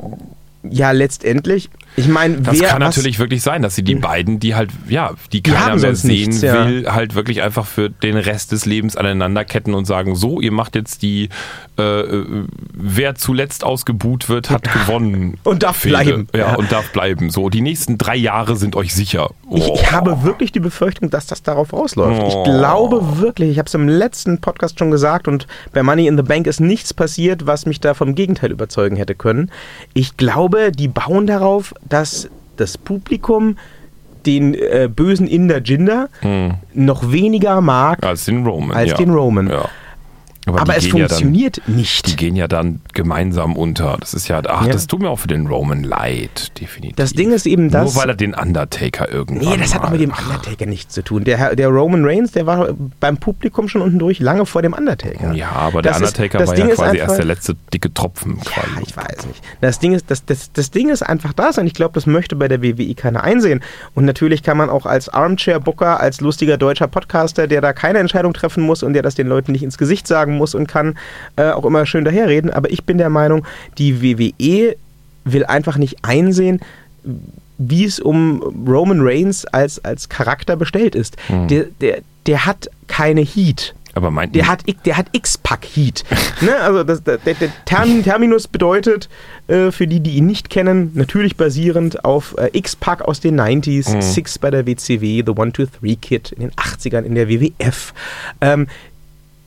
[0.70, 4.56] ja, letztendlich, Ich meine, Das wer kann natürlich wirklich sein, dass sie die beiden, die
[4.56, 6.66] halt, ja, die Die keiner mehr sehen nichts, ja.
[6.66, 10.76] will, halt wirklich einfach für den Rest des Lebens aneinanderketten und sagen, so, ihr macht
[10.76, 11.30] jetzt die,
[11.78, 15.38] äh, äh, wer zuletzt ausgebuht wird, hat gewonnen.
[15.44, 15.96] Und darf Fehde.
[16.04, 16.28] bleiben.
[16.34, 16.56] Ja, Ja.
[16.56, 17.30] und darf bleiben.
[17.30, 19.30] So, die nächsten drei Jahre sind euch sicher.
[19.54, 19.74] Ich, Oh.
[19.76, 22.22] ich habe wirklich die Befürchtung, dass das darauf rausläuft.
[22.24, 22.28] Oh.
[22.28, 26.16] Ich glaube wirklich, ich habe es im letzten Podcast schon gesagt und bei Money in
[26.16, 29.52] the Bank ist nichts passiert, was mich da vom Gegenteil überzeugen hätte können.
[29.94, 33.58] Ich glaube, die bauen darauf, dass das Publikum
[34.26, 36.10] den äh, bösen Inder Jinder
[36.74, 38.78] noch weniger mag, Als den Roman.
[38.78, 38.98] Als ja.
[38.98, 39.50] den Roman.
[39.50, 39.70] Ja.
[40.48, 42.18] Aber die es gehen ja dann- funktioniert Die nicht.
[42.18, 43.98] gehen ja dann gemeinsam unter.
[44.00, 44.72] Das ist ja, ach, Ja.
[44.74, 46.96] das tut mir auch für den Roman leid, definitiv.
[46.96, 49.90] Das Ding ist eben das- Nur weil er den Undertaker irgendwann Nee, das hat auch
[49.92, 51.24] mit dem Undertaker nichts zu tun.
[51.24, 55.34] Der, der Roman Reigns, der war beim Publikum schon unten durch, lange vor dem Undertaker.
[55.34, 57.26] Ja, aber Das der ist- Undertaker das war Ding ja ist quasi einfach- erst der
[57.26, 58.84] letzte dicke Tropfen Ja, quasi.
[58.88, 59.44] ich weiß nicht.
[59.62, 62.36] Das Ding ist, das, das, das Ding ist einfach das und ich glaube, das möchte
[62.36, 63.62] bei der WWE keiner einsehen.
[63.94, 68.34] Und natürlich kann man auch als Armchair-Booker, als lustiger deutscher Podcaster, der da keine Entscheidung
[68.34, 70.98] treffen muss und der das den Leuten nicht ins Gesicht sagen muss und kann,
[71.36, 72.52] äh, auch immer schön daherreden.
[72.52, 73.46] Aber ich bin der Meinung,
[73.78, 74.76] die WWE
[75.24, 76.60] will einfach nicht einsehen,
[77.58, 81.16] wie es um Roman Reigns als, als Charakter bestellt ist.
[81.30, 83.76] Der, der, der hat keine Heat.
[83.94, 86.06] Aber mein, Der hat, der hat X-Pack-Heat.
[86.42, 86.56] ne?
[86.56, 89.10] Also das, der, der Termin, Terminus bedeutet,
[89.48, 94.02] äh, für die, die ihn nicht kennen, natürlich basierend auf äh, X-Pack aus den 90s,
[94.02, 97.94] Six bei der WCW, The One-Two-Three-Kid in den 80ern in der WWF.
[98.40, 98.68] Ähm,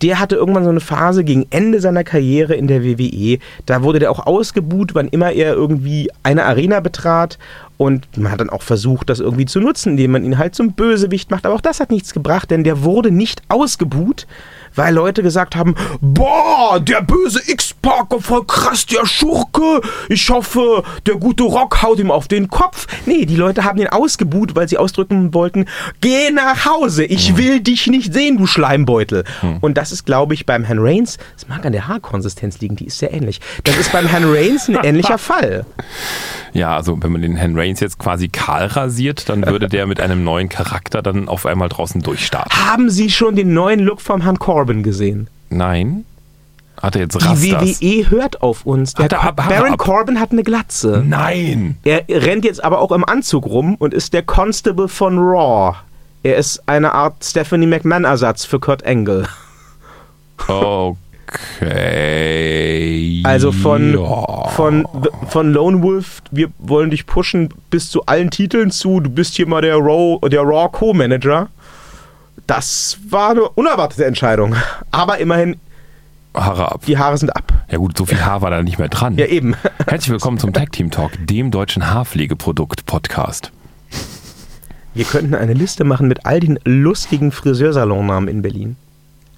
[0.03, 3.39] der hatte irgendwann so eine Phase gegen Ende seiner Karriere in der WWE.
[3.67, 7.39] Da wurde der auch ausgebuht, wann immer er irgendwie eine Arena betrat.
[7.77, 10.73] Und man hat dann auch versucht, das irgendwie zu nutzen, indem man ihn halt zum
[10.73, 11.47] Bösewicht macht.
[11.47, 14.27] Aber auch das hat nichts gebracht, denn der wurde nicht ausgebuht,
[14.75, 19.81] weil Leute gesagt haben, boah, der böse X-Pack, voll krass, der Schurke.
[20.09, 22.87] Ich hoffe, der gute Rock haut ihm auf den Kopf.
[23.07, 25.67] Nee, die Leute haben ihn ausgebuht, weil sie ausdrücken wollten,
[26.01, 29.25] geh nach Hause, ich will dich nicht sehen, du Schleimbeutel.
[29.61, 32.87] Und das ist, glaube ich, beim Herrn Reigns, das mag an der Haarkonsistenz liegen, die
[32.87, 33.41] ist sehr ähnlich.
[33.65, 35.65] Das ist beim Herrn Reigns ein ähnlicher Fall.
[36.53, 40.01] ja, also wenn man den Herrn Reigns jetzt quasi kahl rasiert, dann würde der mit
[40.01, 42.53] einem neuen Charakter dann auf einmal draußen durchstarten.
[42.67, 45.29] Haben Sie schon den neuen Look vom Herrn Corbin gesehen?
[45.51, 46.05] Nein?
[46.83, 47.81] Hat er jetzt Die Rastas?
[47.81, 48.95] WWE hört auf uns.
[48.95, 51.03] Der Hat er ab- hat Baron ab- Corbin hat eine Glatze.
[51.07, 51.77] Nein!
[51.85, 55.77] Er rennt jetzt aber auch im Anzug rum und ist der Constable von Raw.
[56.23, 59.29] Er ist eine Art Stephanie McMahon-Ersatz für Kurt Angle.
[61.57, 63.21] Okay.
[63.25, 64.49] Also von, Ja.
[64.49, 64.87] von,
[65.29, 69.47] von Lone Wolf, wir wollen dich pushen bis zu allen Titeln zu, du bist hier
[69.47, 71.49] mal der Raw, der Raw Co-Manager.
[72.47, 74.55] Das war eine unerwartete Entscheidung.
[74.91, 75.57] Aber immerhin,
[76.35, 76.83] Haare ab.
[76.87, 77.53] die Haare sind ab.
[77.71, 79.17] Ja gut, so viel Haar war da nicht mehr dran.
[79.17, 79.55] Ja, eben.
[79.87, 83.51] Herzlich willkommen zum Tag Team Talk, dem deutschen Haarpflegeprodukt-Podcast.
[84.93, 88.77] Wir könnten eine Liste machen mit all den lustigen Friseursalonnamen in Berlin.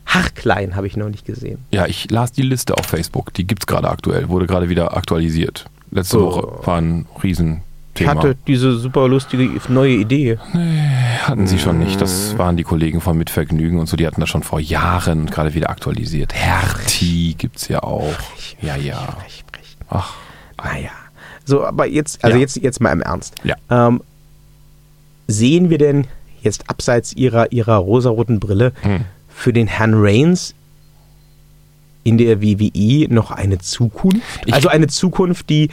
[0.06, 1.64] Haarklein habe ich noch nicht gesehen.
[1.70, 3.32] Ja, ich las die Liste auf Facebook.
[3.34, 5.66] Die gibt's gerade aktuell, wurde gerade wieder aktualisiert.
[5.90, 6.26] Letzte Oh.
[6.26, 7.62] Woche war ein Ich
[7.98, 8.20] Riesenthema.
[8.22, 10.38] hatte diese super lustige neue Idee.
[11.22, 12.00] Hatten sie schon nicht.
[12.00, 13.96] Das waren die Kollegen von Mitvergnügen und so.
[13.96, 16.34] Die hatten das schon vor Jahren gerade wieder aktualisiert.
[16.34, 18.14] Hertie gibt's ja auch.
[18.60, 18.96] Ja, ja.
[19.20, 19.76] Frech, frech.
[19.90, 20.14] Ach,
[20.62, 20.90] Naja.
[21.44, 22.40] So, aber jetzt, also Ja.
[22.40, 23.34] jetzt, jetzt mal im Ernst.
[23.44, 23.54] Ja.
[23.70, 24.00] Ähm,
[25.28, 26.06] sehen wir denn
[26.42, 29.04] jetzt abseits ihrer, ihrer rosaroten Brille Hm.
[29.28, 30.54] für den Herrn Reigns
[32.04, 34.22] in der WWE noch eine Zukunft?
[34.46, 35.68] Ich- also eine Zukunft, die,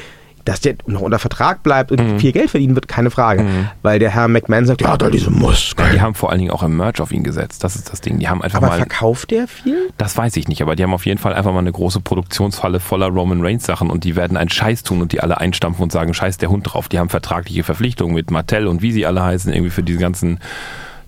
[0.45, 2.19] dass der noch unter Vertrag bleibt und Mhm.
[2.19, 3.45] viel Geld verdienen wird, keine Frage.
[3.81, 5.89] Weil der Herr McMahon sagt, ja, da diese Muskeln.
[5.93, 7.63] die haben vor allen Dingen auch im Merch auf ihn gesetzt.
[7.63, 8.19] Das ist das Ding.
[8.19, 8.77] Die haben einfach Aber mal.
[8.77, 9.89] verkauft der viel?
[9.97, 12.79] Das weiß ich nicht, aber die haben auf jeden Fall einfach mal eine große Produktionsfalle
[12.79, 15.91] voller Roman Reigns Sachen und die werden einen Scheiß tun und die alle einstampfen und
[15.91, 16.89] sagen, scheiß der Hund drauf.
[16.89, 20.39] Die haben vertragliche Verpflichtungen mit Mattel und wie sie alle heißen, irgendwie für diese ganzen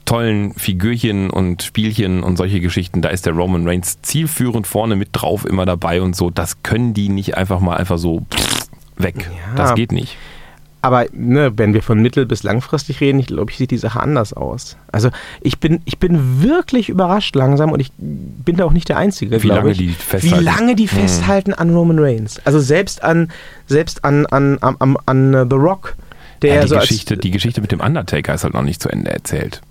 [0.06, 3.02] tollen Figürchen und Spielchen und solche Geschichten.
[3.02, 6.30] Da ist der Roman Reigns zielführend vorne mit drauf immer dabei und so.
[6.30, 8.24] Das können die nicht einfach mal einfach so
[8.98, 9.16] weg.
[9.20, 9.56] Ja.
[9.56, 10.18] Das geht nicht.
[10.82, 14.00] Aber ne, wenn wir von mittel- bis langfristig reden, ich glaube, ich sieht die Sache
[14.00, 14.78] anders aus.
[14.92, 15.10] Also
[15.42, 19.42] ich bin, ich bin wirklich überrascht langsam und ich bin da auch nicht der Einzige,
[19.42, 20.40] Wie lange ich, die festhalten.
[20.40, 21.00] Wie lange die Hm.
[21.00, 22.40] festhalten an Roman Reigns.
[22.46, 23.32] Also selbst an,
[23.66, 25.96] selbst an, an, an, an, an äh, The Rock,
[26.44, 28.90] der Ja, die, so Geschichte, die Geschichte mit dem Undertaker ist halt noch nicht zu
[28.90, 29.62] Ende erzählt.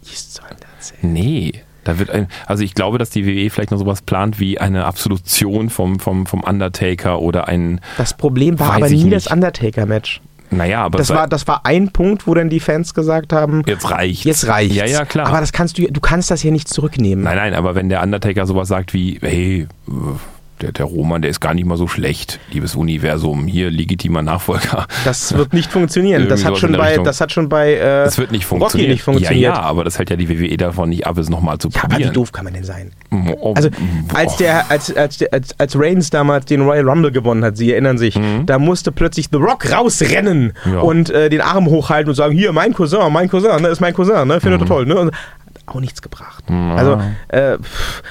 [0.00, 0.10] als...
[0.10, 1.12] Was soll das denn?
[1.12, 1.52] Nee.
[1.84, 4.84] Da wird ein, also ich glaube, dass die WWE vielleicht noch sowas plant wie eine
[4.84, 9.26] Absolution vom, vom, vom Undertaker oder ein, Das Problem war aber nie das.
[9.28, 10.20] Undertaker-Match.
[10.50, 13.90] naja, aber Das war, das war ein Punkt, wo dann die Fans gesagt haben, jetzt
[13.90, 14.24] reicht.
[14.24, 14.74] jetzt reicht's.
[14.76, 15.26] Ja, ja, klar.
[15.28, 17.24] Aber das kannst du, du kannst das ja nicht zurücknehmen.
[17.24, 19.66] nein, nein, aber wenn der Undertaker sowas sagt wie, hey,
[20.62, 23.46] der, der Roman, der ist gar nicht mal so schlecht, liebes Universum.
[23.46, 24.86] Hier legitimer Nachfolger.
[25.04, 26.26] Das wird nicht funktionieren.
[26.30, 27.04] Das hat, schon bei, Richtung.
[27.04, 28.90] das hat schon bei äh, Das wird nicht Rocky funktionieren.
[28.90, 29.42] nicht funktioniert.
[29.42, 31.80] Ja, ja, aber das hält ja die WWE davon nicht ab, es nochmal zu Ja,
[31.82, 32.14] aber wie probieren.
[32.14, 32.92] doof kann man denn sein?
[33.40, 34.18] Oh, Also boah.
[34.18, 37.72] als der, als, als, der- als, als Reigns damals den Royal Rumble gewonnen hat, Sie
[37.72, 40.72] erinnern sich, da musste plötzlich The Rock rausrennen Mhm.
[40.72, 40.80] Ja.
[40.80, 43.94] und äh, den Arm hochhalten und sagen, hier, mein Cousin, mein Cousin, ne, ist mein
[43.94, 44.40] Cousin, ne, Mhm.
[44.40, 45.10] findet er toll, ne?
[45.72, 46.42] Auch nichts gebracht.
[46.48, 47.56] Also, äh,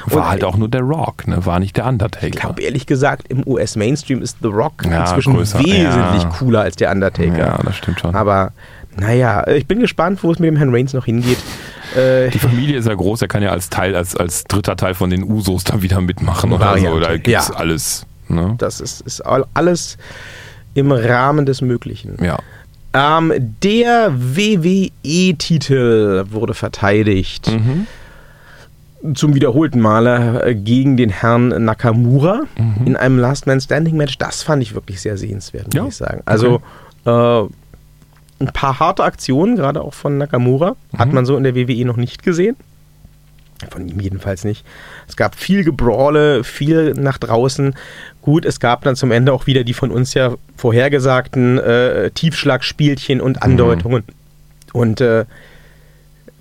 [0.05, 1.45] War halt auch nur der Rock, ne?
[1.45, 2.29] War nicht der ich Undertaker.
[2.29, 6.29] glaube ehrlich gesagt, im US-Mainstream ist The Rock Ja, inzwischen größer, wesentlich ja.
[6.39, 7.37] cooler als der Undertaker.
[7.37, 8.15] Ja, das stimmt schon.
[8.15, 8.53] Aber
[8.97, 11.37] naja, ich bin gespannt, wo es mit dem Herrn Reigns noch hingeht.
[11.97, 14.93] Äh, Die Familie ist ja groß, er kann ja als Teil, als, als dritter Teil
[14.93, 16.83] von den Usos da wieder mitmachen oder so.
[16.85, 17.55] Variante, Da gibt's ja.
[17.55, 18.05] alles.
[18.29, 18.55] Ne?
[18.57, 19.97] das ist, ist all- alles
[20.75, 22.23] im Rahmen des Möglichen.
[22.23, 22.37] Ja.
[22.93, 27.87] Ähm, der WWE-Titel wurde verteidigt Mhm.
[29.13, 32.41] zum wiederholten Male äh, gegen den Herrn Nakamura
[32.85, 34.17] in einem Last Man Standing Match.
[34.17, 36.21] Das fand ich wirklich sehr sehenswert, muss Ja, ich sagen.
[36.25, 36.61] Also
[37.05, 37.41] äh,
[38.41, 41.97] ein paar harte Aktionen, gerade auch von Nakamura, hat man so in der WWE noch
[41.97, 42.55] nicht gesehen.
[43.69, 44.65] Von ihm jedenfalls nicht.
[45.07, 47.75] Es gab viel Gebrawle, viel nach draußen.
[48.21, 53.19] Gut, es gab dann zum Ende auch wieder die von uns ja vorhergesagten äh, Tiefschlagspielchen
[53.19, 54.03] und Andeutungen.
[54.71, 55.25] Und äh,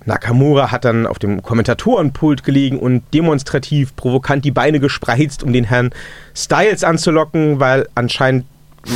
[0.05, 5.65] Nakamura hat dann auf dem Kommentatorenpult gelegen und demonstrativ provokant die Beine gespreizt, um den
[5.65, 5.91] Herrn
[6.35, 8.45] Styles anzulocken, weil anscheinend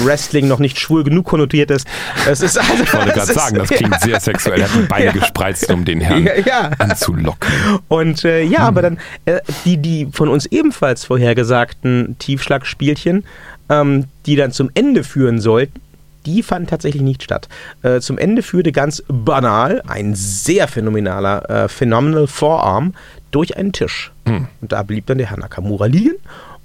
[0.03, 1.87] Wrestling noch nicht schwul genug konnotiert ist.
[2.29, 4.61] Es ist also, Ich wollte gerade sagen, das klingt sehr sexuell.
[4.61, 6.71] Er hat die Beine gespreizt, um den Herrn Ja, ja.
[6.77, 7.49] anzulocken.
[7.87, 13.25] Und äh, ja, aber dann äh, die, die von uns ebenfalls vorhergesagten Tiefschlagspielchen,
[13.69, 15.79] ähm, die dann zum Ende führen sollten,
[16.25, 17.49] die fanden tatsächlich nicht statt.
[17.81, 22.93] Äh, zum Ende führte ganz banal ein sehr phänomenaler äh, Phenomenal Forearm
[23.31, 24.11] durch einen Tisch.
[24.25, 26.15] Und da blieb dann der Herr Nakamura liegen.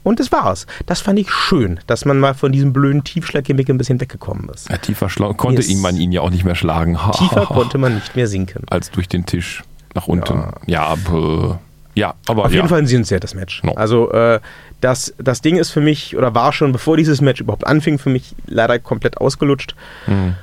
[0.05, 0.67] Und das war's.
[0.87, 4.71] Das fand ich schön, dass man mal von diesem blöden Tiefschlaggimmick ein bisschen weggekommen ist.
[4.71, 5.77] Ja, tiefer schla- konnte Yes.
[5.81, 7.05] man ihn ja auch nicht mehr schlagen.
[7.05, 7.55] Ha, Tiefer ha, ha.
[7.55, 8.63] konnte man nicht mehr sinken.
[8.71, 9.63] Als durch den Tisch
[9.95, 10.45] nach unten.
[10.67, 11.59] Ja, aber,
[11.95, 12.57] ja, aber Auf ja.
[12.57, 13.63] jeden Fall ein sehenswertes Match.
[13.65, 13.73] No.
[13.75, 14.41] Also äh,
[14.81, 18.11] das, das Ding ist für mich, oder war schon, bevor dieses Match überhaupt anfing, für
[18.11, 19.75] mich leider komplett ausgelutscht.
[20.07, 20.35] Mhm.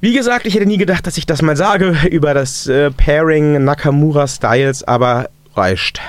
[0.00, 3.64] Wie gesagt, ich hätte nie gedacht, dass ich das mal sage über das äh, Pairing
[3.64, 6.00] Nakamura-Styles, aber reicht.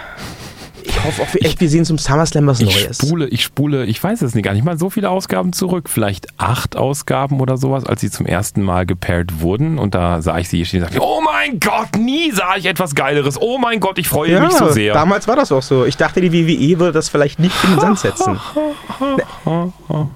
[0.89, 2.97] Ich hoffe auch echt, wir sehen zum SummerSlam was Ich Neues.
[2.97, 5.89] spule, ich spule, ich weiß es nicht, gar nicht mal so viele Ausgaben zurück.
[5.89, 9.78] Vielleicht acht Ausgaben oder sowas, als sie zum ersten Mal gepairt wurden.
[9.80, 12.65] Und da sah ich sie hier stehen und sagte, oh mein Gott, nie sah ich
[12.65, 13.39] etwas Geileres.
[13.41, 14.93] Oh mein Gott, ich freue mich so sehr.
[14.93, 15.86] damals war das auch so.
[15.86, 18.39] Ich dachte, die WWE würde das vielleicht nicht in den Sand setzen.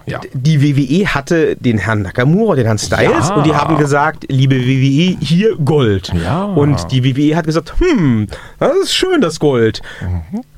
[0.05, 0.19] Ja.
[0.34, 3.36] die WWE hatte den Herrn Nakamura, den Herrn Styles Ja.
[3.36, 6.12] und die haben gesagt, liebe WWE, hier Gold.
[6.23, 6.43] Ja.
[6.45, 8.27] Und die WWE hat gesagt, hm,
[8.60, 9.81] das ist schön, das Gold.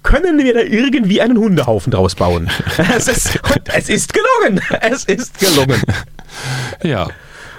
[0.03, 2.49] Können wir da irgendwie einen Hundehaufen draus bauen?
[2.95, 3.39] es, ist,
[3.73, 4.61] es ist gelungen.
[4.81, 5.81] Es ist gelungen.
[6.81, 7.09] Ja.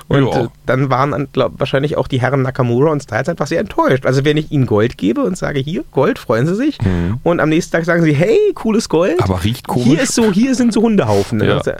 [0.09, 4.05] Und äh, dann waren glaub, wahrscheinlich auch die Herren Nakamura und Styles einfach sehr enttäuscht.
[4.05, 6.79] Also wenn ich ihnen Gold gebe und sage, hier, Gold, freuen sie sich.
[7.23, 9.19] Und am nächsten Tag sagen sie, hey, cooles Gold.
[9.19, 9.25] Mhm.
[9.25, 9.87] Aber riecht komisch.
[9.87, 11.41] Hier ist so, hier sind so Hundehaufen.
[11.43, 11.59] Ja.
[11.61, 11.77] Äh,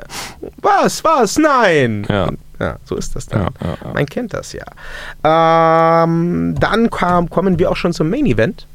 [0.63, 2.07] Was, was, nein.
[2.09, 2.29] Ja.
[2.61, 3.49] Ja, so ist das dann.
[3.61, 3.93] Ja.
[3.93, 4.65] Man kennt das ja.
[6.05, 8.67] Ähm, dann kam, kommen wir auch schon zum Main Event.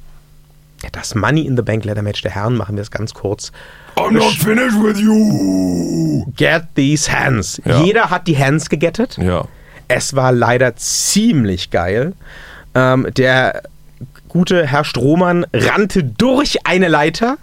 [0.92, 3.52] Das Money in the Bank Leather Match der Herren machen wir es ganz kurz.
[3.96, 6.26] I'm not finished with you.
[6.38, 7.62] Get these hands.
[7.66, 7.82] Ja.
[7.82, 9.18] Jeder hat die Hands gegettet.
[9.18, 9.46] Ja.
[9.88, 12.14] Es war leider ziemlich geil.
[12.76, 13.64] Ähm, der
[14.30, 17.38] gute Herr Strohmann rannte durch eine Leiter.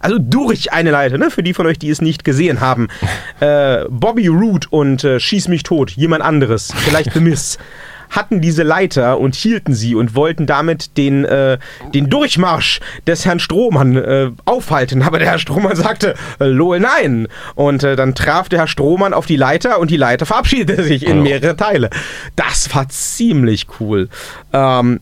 [0.00, 1.30] Also durch eine Leiter, ne?
[1.30, 2.88] Für die von euch, die es nicht gesehen haben.
[3.40, 7.56] Äh, Bobby Root und äh, Schieß mich tot, jemand anderes, vielleicht The Miss,
[8.10, 11.58] hatten diese Leiter und hielten sie und wollten damit den, äh,
[11.94, 15.02] den Durchmarsch des Herrn Strohmann äh, aufhalten.
[15.02, 17.28] Aber der Herr Strohmann sagte, äh, lol, nein.
[17.54, 21.06] Und äh, dann traf der Herr Strohmann auf die Leiter und die Leiter verabschiedete sich
[21.06, 21.90] in mehrere Teile.
[22.36, 24.08] Das war ziemlich cool.
[24.52, 25.00] Ähm,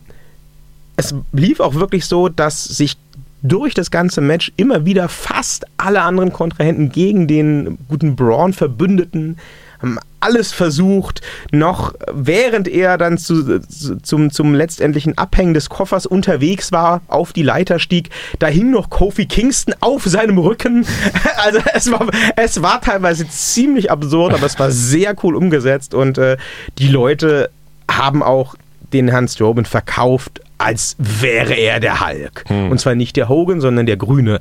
[0.95, 2.97] es lief auch wirklich so, dass sich
[3.43, 9.37] durch das ganze Match immer wieder fast alle anderen Kontrahenten gegen den guten Braun verbündeten,
[9.81, 16.05] haben alles versucht, noch während er dann zu, zu, zum, zum letztendlichen Abhängen des Koffers
[16.05, 18.09] unterwegs war, auf die Leiter stieg,
[18.39, 20.85] da hing noch Kofi Kingston auf seinem Rücken.
[21.37, 26.17] Also es war, es war teilweise ziemlich absurd, aber es war sehr cool umgesetzt und
[26.17, 26.35] äh,
[26.77, 27.51] die Leute
[27.89, 28.55] haben auch
[28.91, 32.45] den Herrn Strowman verkauft, als wäre er der Hulk.
[32.71, 34.39] Und zwar nicht der Hogan, sondern der Grüne.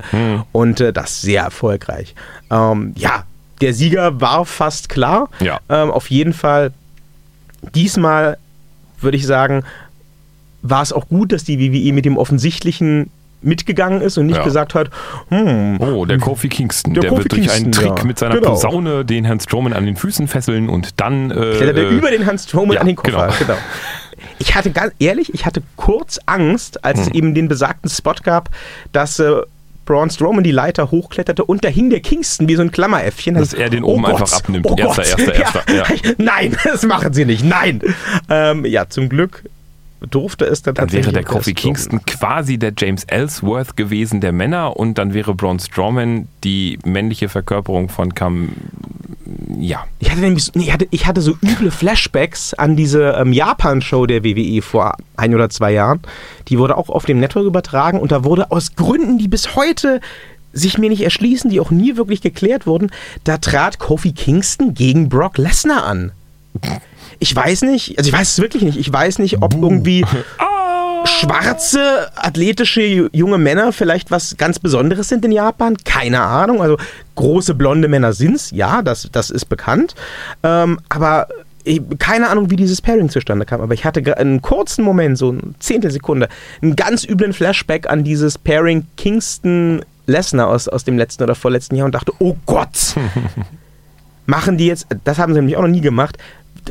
[0.53, 2.15] Und äh, das sehr erfolgreich.
[2.51, 3.25] Ähm, ja,
[3.61, 5.29] der Sieger war fast klar.
[5.41, 5.61] Ja.
[5.69, 6.73] Ähm, auf jeden Fall,
[7.75, 8.39] diesmal
[9.01, 9.65] würde ich sagen,
[10.63, 13.11] war es auch gut, dass die WWE mit dem offensichtlichen
[13.43, 14.43] mitgegangen ist und nicht Ja.
[14.45, 14.91] gesagt hat,
[15.29, 16.95] hm, Oh, der Kofi Kingston.
[16.95, 18.05] Der Der, Kofi wird durch einen Kingston, Trick ja.
[18.05, 18.51] mit seiner Genau.
[18.51, 21.31] Posaune den Herrn Strowman an den Füßen fesseln und dann.
[21.31, 23.29] Äh, klettert er äh, über den Hans Strowman ja, an den Koffer.
[23.39, 23.39] genau.
[23.39, 23.59] Genau.
[24.39, 27.07] Ich hatte ganz ehrlich, ich hatte kurz Angst, als Hm.
[27.07, 28.49] es eben den besagten Spot gab,
[28.93, 29.37] dass äh,
[29.87, 33.37] Braun Strowman die Leiter hochkletterte und da hing der Kingston wie so ein Klammeräffchen.
[33.37, 34.67] Dass er den oben einfach abnimmt.
[34.79, 35.35] Erster, erster,
[35.67, 35.85] erster, ja.
[36.19, 37.45] Nein, das machen sie nicht.
[37.45, 37.81] Nein.
[38.29, 39.45] Ähm, ja, zum Glück
[40.11, 41.55] durfte es dann Dann wäre der Kofi.
[41.55, 47.29] Kingston quasi der James Ellsworth gewesen der Männer und dann wäre Braun Strowman die männliche
[47.29, 48.51] Verkörperung von Cam.
[49.59, 49.87] Ja.
[49.99, 53.33] Ich hatte nämlich, so- nee, ich hatte, ich hatte so üble Flashbacks an diese ähm,
[53.33, 56.01] Japan-Show der WWE vor ein oder zwei Jahren.
[56.49, 60.01] Die wurde auch auf dem Network übertragen und da wurde aus Gründen, die bis heute
[60.53, 62.91] sich mir nicht erschließen, die auch nie wirklich geklärt wurden,
[63.25, 66.13] da trat Kofi Kingston gegen Brock Lesnar an.
[67.19, 70.05] Ich weiß nicht, also ich weiß es wirklich nicht, ich weiß nicht, ob irgendwie
[71.07, 75.77] schwarze, athletische ju- junge Männer vielleicht was ganz Besonderes sind in Japan?
[75.85, 76.61] Keine Ahnung.
[76.63, 76.77] Also
[77.15, 79.95] große blonde Männer sind's, ja, das, das ist bekannt.
[80.43, 81.29] Ähm, aber
[81.65, 83.61] ich, keine Ahnung, wie dieses Pairing zustande kam.
[83.61, 86.29] Aber ich hatte einen kurzen Moment, so eine Zehntelsekunde,
[86.63, 91.75] einen ganz üblen Flashback an dieses Pairing Kingston Lesnar aus, aus dem letzten oder vorletzten
[91.77, 92.95] Jahr und dachte, oh Gott,
[94.27, 96.17] machen die jetzt, das haben sie nämlich auch noch nie gemacht,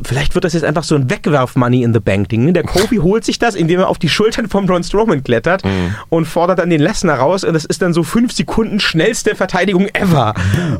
[0.03, 2.45] vielleicht wird das jetzt einfach so ein Wegwerf-Money in the Bank-Ding.
[2.45, 2.53] Ne?
[2.53, 5.63] Der Kofi holt sich das, indem er auf die Schultern von Braun Strowman klettert
[6.09, 9.87] und fordert dann den Lesnar raus und das ist dann so fünf Sekunden schnellste Verteidigung
[9.93, 10.33] ever.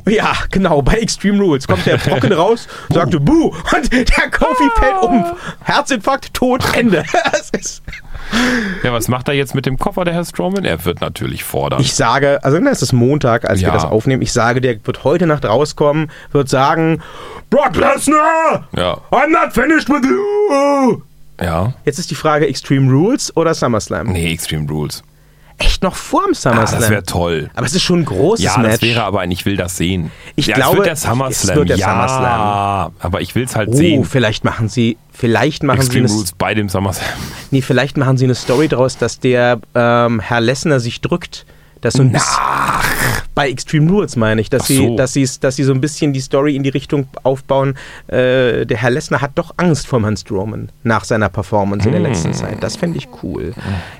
[0.07, 5.01] Ja, genau, bei Extreme Rules kommt der Brocken raus, sagt Buh und der Kofi fällt
[5.01, 5.25] um.
[5.61, 7.03] Herzinfarkt, tot, Ende.
[7.31, 7.83] Das ist
[8.83, 10.65] Ja, was macht er jetzt mit dem Koffer, der Herr Strowman?
[10.65, 11.79] Er wird natürlich fordern.
[11.81, 13.73] Ich sage, also es ist Montag, als wir Ja.
[13.73, 14.21] das aufnehmen.
[14.21, 17.01] Ich sage, der wird heute Nacht rauskommen, wird sagen,
[17.49, 18.97] Brock Lesnar, Ja.
[19.11, 21.01] I'm not finished with you.
[21.41, 21.73] ja.
[21.85, 24.07] Jetzt ist die Frage Extreme Rules oder SummerSlam?
[24.11, 25.03] Nee, Extreme Rules.
[25.57, 26.81] Echt noch vorm Ah, SummerSlam?
[26.81, 27.49] das wäre toll.
[27.55, 28.73] Aber es ist schon ein großes Ja, Match.
[28.73, 30.11] das wäre aber ein, ich will das sehen.
[30.35, 31.55] Ich ja, glaube, es wird der es SummerSlam.
[31.57, 32.91] wird der ja, SummerSlam.
[32.99, 34.03] aber ich will es halt oh, sehen.
[34.05, 37.07] vielleicht machen sie, vielleicht machen Extreme sie eine, Rules bei dem SummerSlam.
[37.51, 41.45] nee, vielleicht machen sie eine Story draus, dass der ähm, Herr Lesnar sich drückt.
[41.85, 42.41] Das so ein bisschen,
[43.35, 44.95] bei Extreme Rules meine ich, dass Ach sie, so.
[44.95, 47.75] dass sie, dass sie so ein bisschen die Story in die Richtung aufbauen.
[48.07, 52.01] Äh, der Herr Lesnar hat doch Angst vor Herrn Strowman nach seiner Performance in der
[52.01, 52.63] letzten Zeit.
[52.63, 53.53] Das fände ich cool.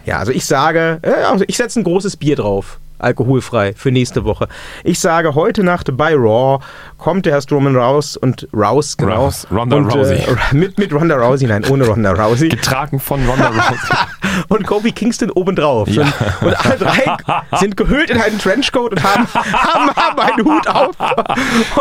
[0.03, 2.79] Ja, also ich sage, äh, also ich setze ein großes Bier drauf.
[2.99, 4.47] Alkoholfrei für nächste Woche.
[4.83, 6.63] Ich sage, heute Nacht bei Raw
[6.97, 9.15] kommt der Herr Strowman raus und raus, genau.
[9.15, 10.15] Raus, Ronda und, Rousey.
[10.25, 12.49] Äh, mit, mit Ronda Rousey, nein, ohne Ronda Rousey.
[12.49, 13.95] Getragen von Ronda Rousey.
[14.47, 15.87] und Kofi Kingston obendrauf.
[15.89, 16.03] Ja.
[16.41, 17.17] Und, und alle drei
[17.57, 20.95] sind gehüllt in einen Trenchcoat und haben, haben, haben einen Hut auf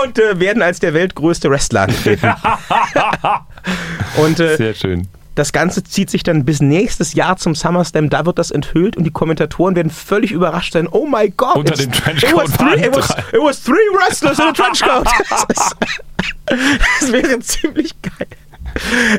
[0.03, 2.35] und äh, werden als der weltgrößte Wrestler antreten.
[4.16, 5.09] und äh, Sehr schön.
[5.35, 8.09] Das Ganze zieht sich dann bis nächstes Jahr zum SummerSlam.
[8.11, 10.87] Da wird das enthüllt und die Kommentatoren werden völlig überrascht sein.
[10.88, 11.57] Oh my God!
[11.57, 13.20] Unter dem Trenchcoat It was, three, waren it, was, drei.
[13.33, 15.09] it was three wrestlers in a Trenchcoat.
[16.47, 18.27] Das, wäre ziemlich geil.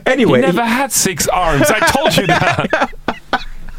[0.05, 1.69] Anyway, ich- never had six arms.
[1.69, 2.89] I told you that.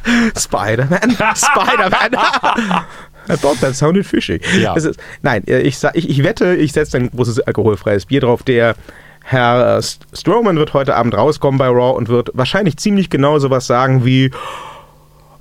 [0.36, 1.10] Spider-Man.
[1.34, 2.14] Spider-Man.
[3.28, 4.40] I thought that sounded fishy.
[4.60, 4.74] Ja.
[4.74, 8.42] Ist, nein, äh, ich, ich, ich wette, ich setze ein großes alkoholfreies Bier drauf.
[8.44, 8.76] Der
[9.28, 13.66] Herr St- Strowman wird heute Abend rauskommen bei Raw und wird wahrscheinlich ziemlich genau sowas
[13.66, 14.30] sagen wie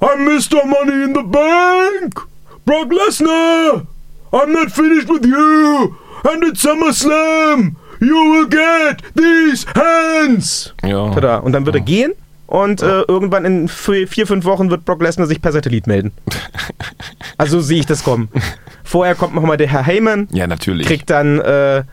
[0.01, 0.65] I'm Mr.
[0.65, 2.21] Money in the Bank!
[2.65, 3.83] Brock Lesnar!
[4.31, 5.95] I'm not finished with you!
[6.23, 7.75] And at SummerSlam!
[8.01, 10.73] You will get these hands!
[10.83, 11.11] Ja.
[11.11, 11.37] Tada.
[11.37, 12.13] Und dann wird er gehen
[12.47, 16.11] und äh, irgendwann in vier, vier, fünf Wochen wird Brock Lesnar sich per Satellit melden.
[17.37, 18.29] also sehe ich das kommen.
[18.83, 20.87] Vorher kommt nochmal der Herr Heyman, Ja, natürlich.
[20.87, 21.83] kriegt dann, äh,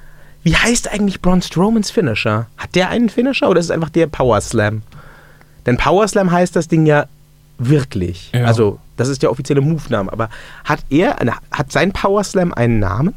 [0.43, 2.47] wie heißt eigentlich Braun Strowmans Finisher?
[2.57, 4.83] Hat der einen Finisher oder ist es einfach der Power Slam?
[5.67, 7.07] Denn Power Slam heißt das Ding ja
[7.59, 8.31] wirklich.
[8.33, 8.45] Ja.
[8.47, 10.13] Also, das ist der offizielle Move-Name.
[10.13, 10.29] Aber
[10.65, 13.15] hat er, eine- hat sein Power Slam einen Namen?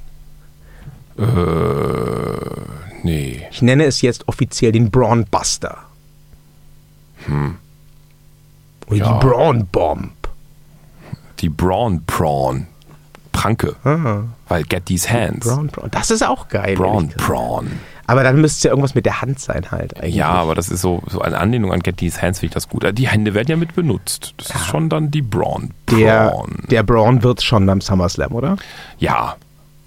[1.17, 1.23] Äh,
[3.03, 3.41] nee.
[3.49, 5.77] Ich nenne es jetzt offiziell den Braun Buster.
[8.88, 9.13] Oder Ja.
[9.19, 10.11] die Braun Bomb.
[11.39, 12.67] Die Braun Prawn.
[13.36, 13.76] Pranke.
[14.48, 15.45] Weil get these hands.
[15.48, 15.89] Braun, Braun.
[15.91, 16.76] Das ist auch geil.
[16.76, 17.10] Braun.
[17.10, 17.71] Prawn.
[18.08, 20.15] Aber dann müsste es ja irgendwas mit der Hand sein halt eigentlich.
[20.15, 22.69] Ja, aber das ist so, so eine Anlehnung an Get These Hands, finde ich das
[22.69, 22.86] gut.
[22.98, 24.36] Die Hände werden ja mit benutzt.
[24.38, 26.63] Das ist schon dann die Braun der, Prawn.
[26.69, 28.58] der Braun wird schon beim SummerSlam, oder?
[29.00, 29.36] Ja.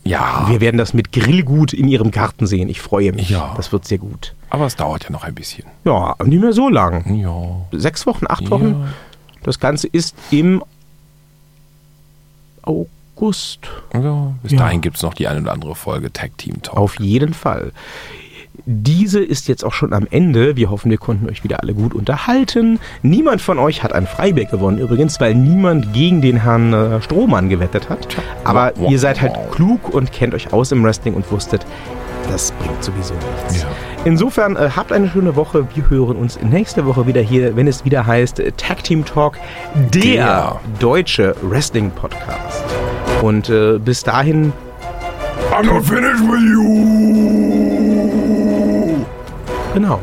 [0.04, 0.46] Ja.
[0.48, 2.68] Wir werden das mit Grillgut in ihrem Garten sehen.
[2.68, 3.30] Ich freue mich.
[3.30, 3.52] Ja.
[3.56, 4.34] Das wird sehr gut.
[4.50, 5.64] Aber es dauert ja noch ein bisschen.
[5.84, 7.14] Ja, nicht mehr so lang.
[7.14, 7.78] Ja.
[7.78, 8.70] Sechs Wochen, acht Wochen.
[8.70, 8.88] Ja.
[9.42, 10.64] Das Ganze ist im
[12.62, 12.90] August.
[13.94, 14.32] Ja.
[14.42, 14.58] Bis Ja.
[14.58, 16.76] dahin gibt es noch die eine oder andere Folge Tag Team Talk.
[16.76, 17.72] Auf jeden Fall.
[18.66, 20.56] Diese ist jetzt auch schon am Ende.
[20.56, 22.80] Wir hoffen, wir konnten euch wieder alle gut unterhalten.
[23.02, 27.48] Niemand von euch hat ein Freibier gewonnen übrigens, weil niemand gegen den Herrn äh, Strohmann
[27.48, 28.08] gewettet hat.
[28.44, 31.64] Aber ihr seid halt klug und kennt euch aus im Wrestling und wusstet,
[32.30, 33.62] das bringt sowieso nichts.
[33.62, 33.68] Ja.
[34.04, 35.66] Insofern äh, habt eine schöne Woche.
[35.74, 39.38] Wir hören uns nächste Woche wieder hier, wenn es wieder heißt äh, Tag Team Talk,
[39.92, 40.60] der, der.
[40.78, 42.64] deutsche Wrestling Podcast.
[43.22, 44.52] Und äh, bis dahin.
[45.52, 46.68] I'm not finished with you!
[49.74, 50.00] Genau.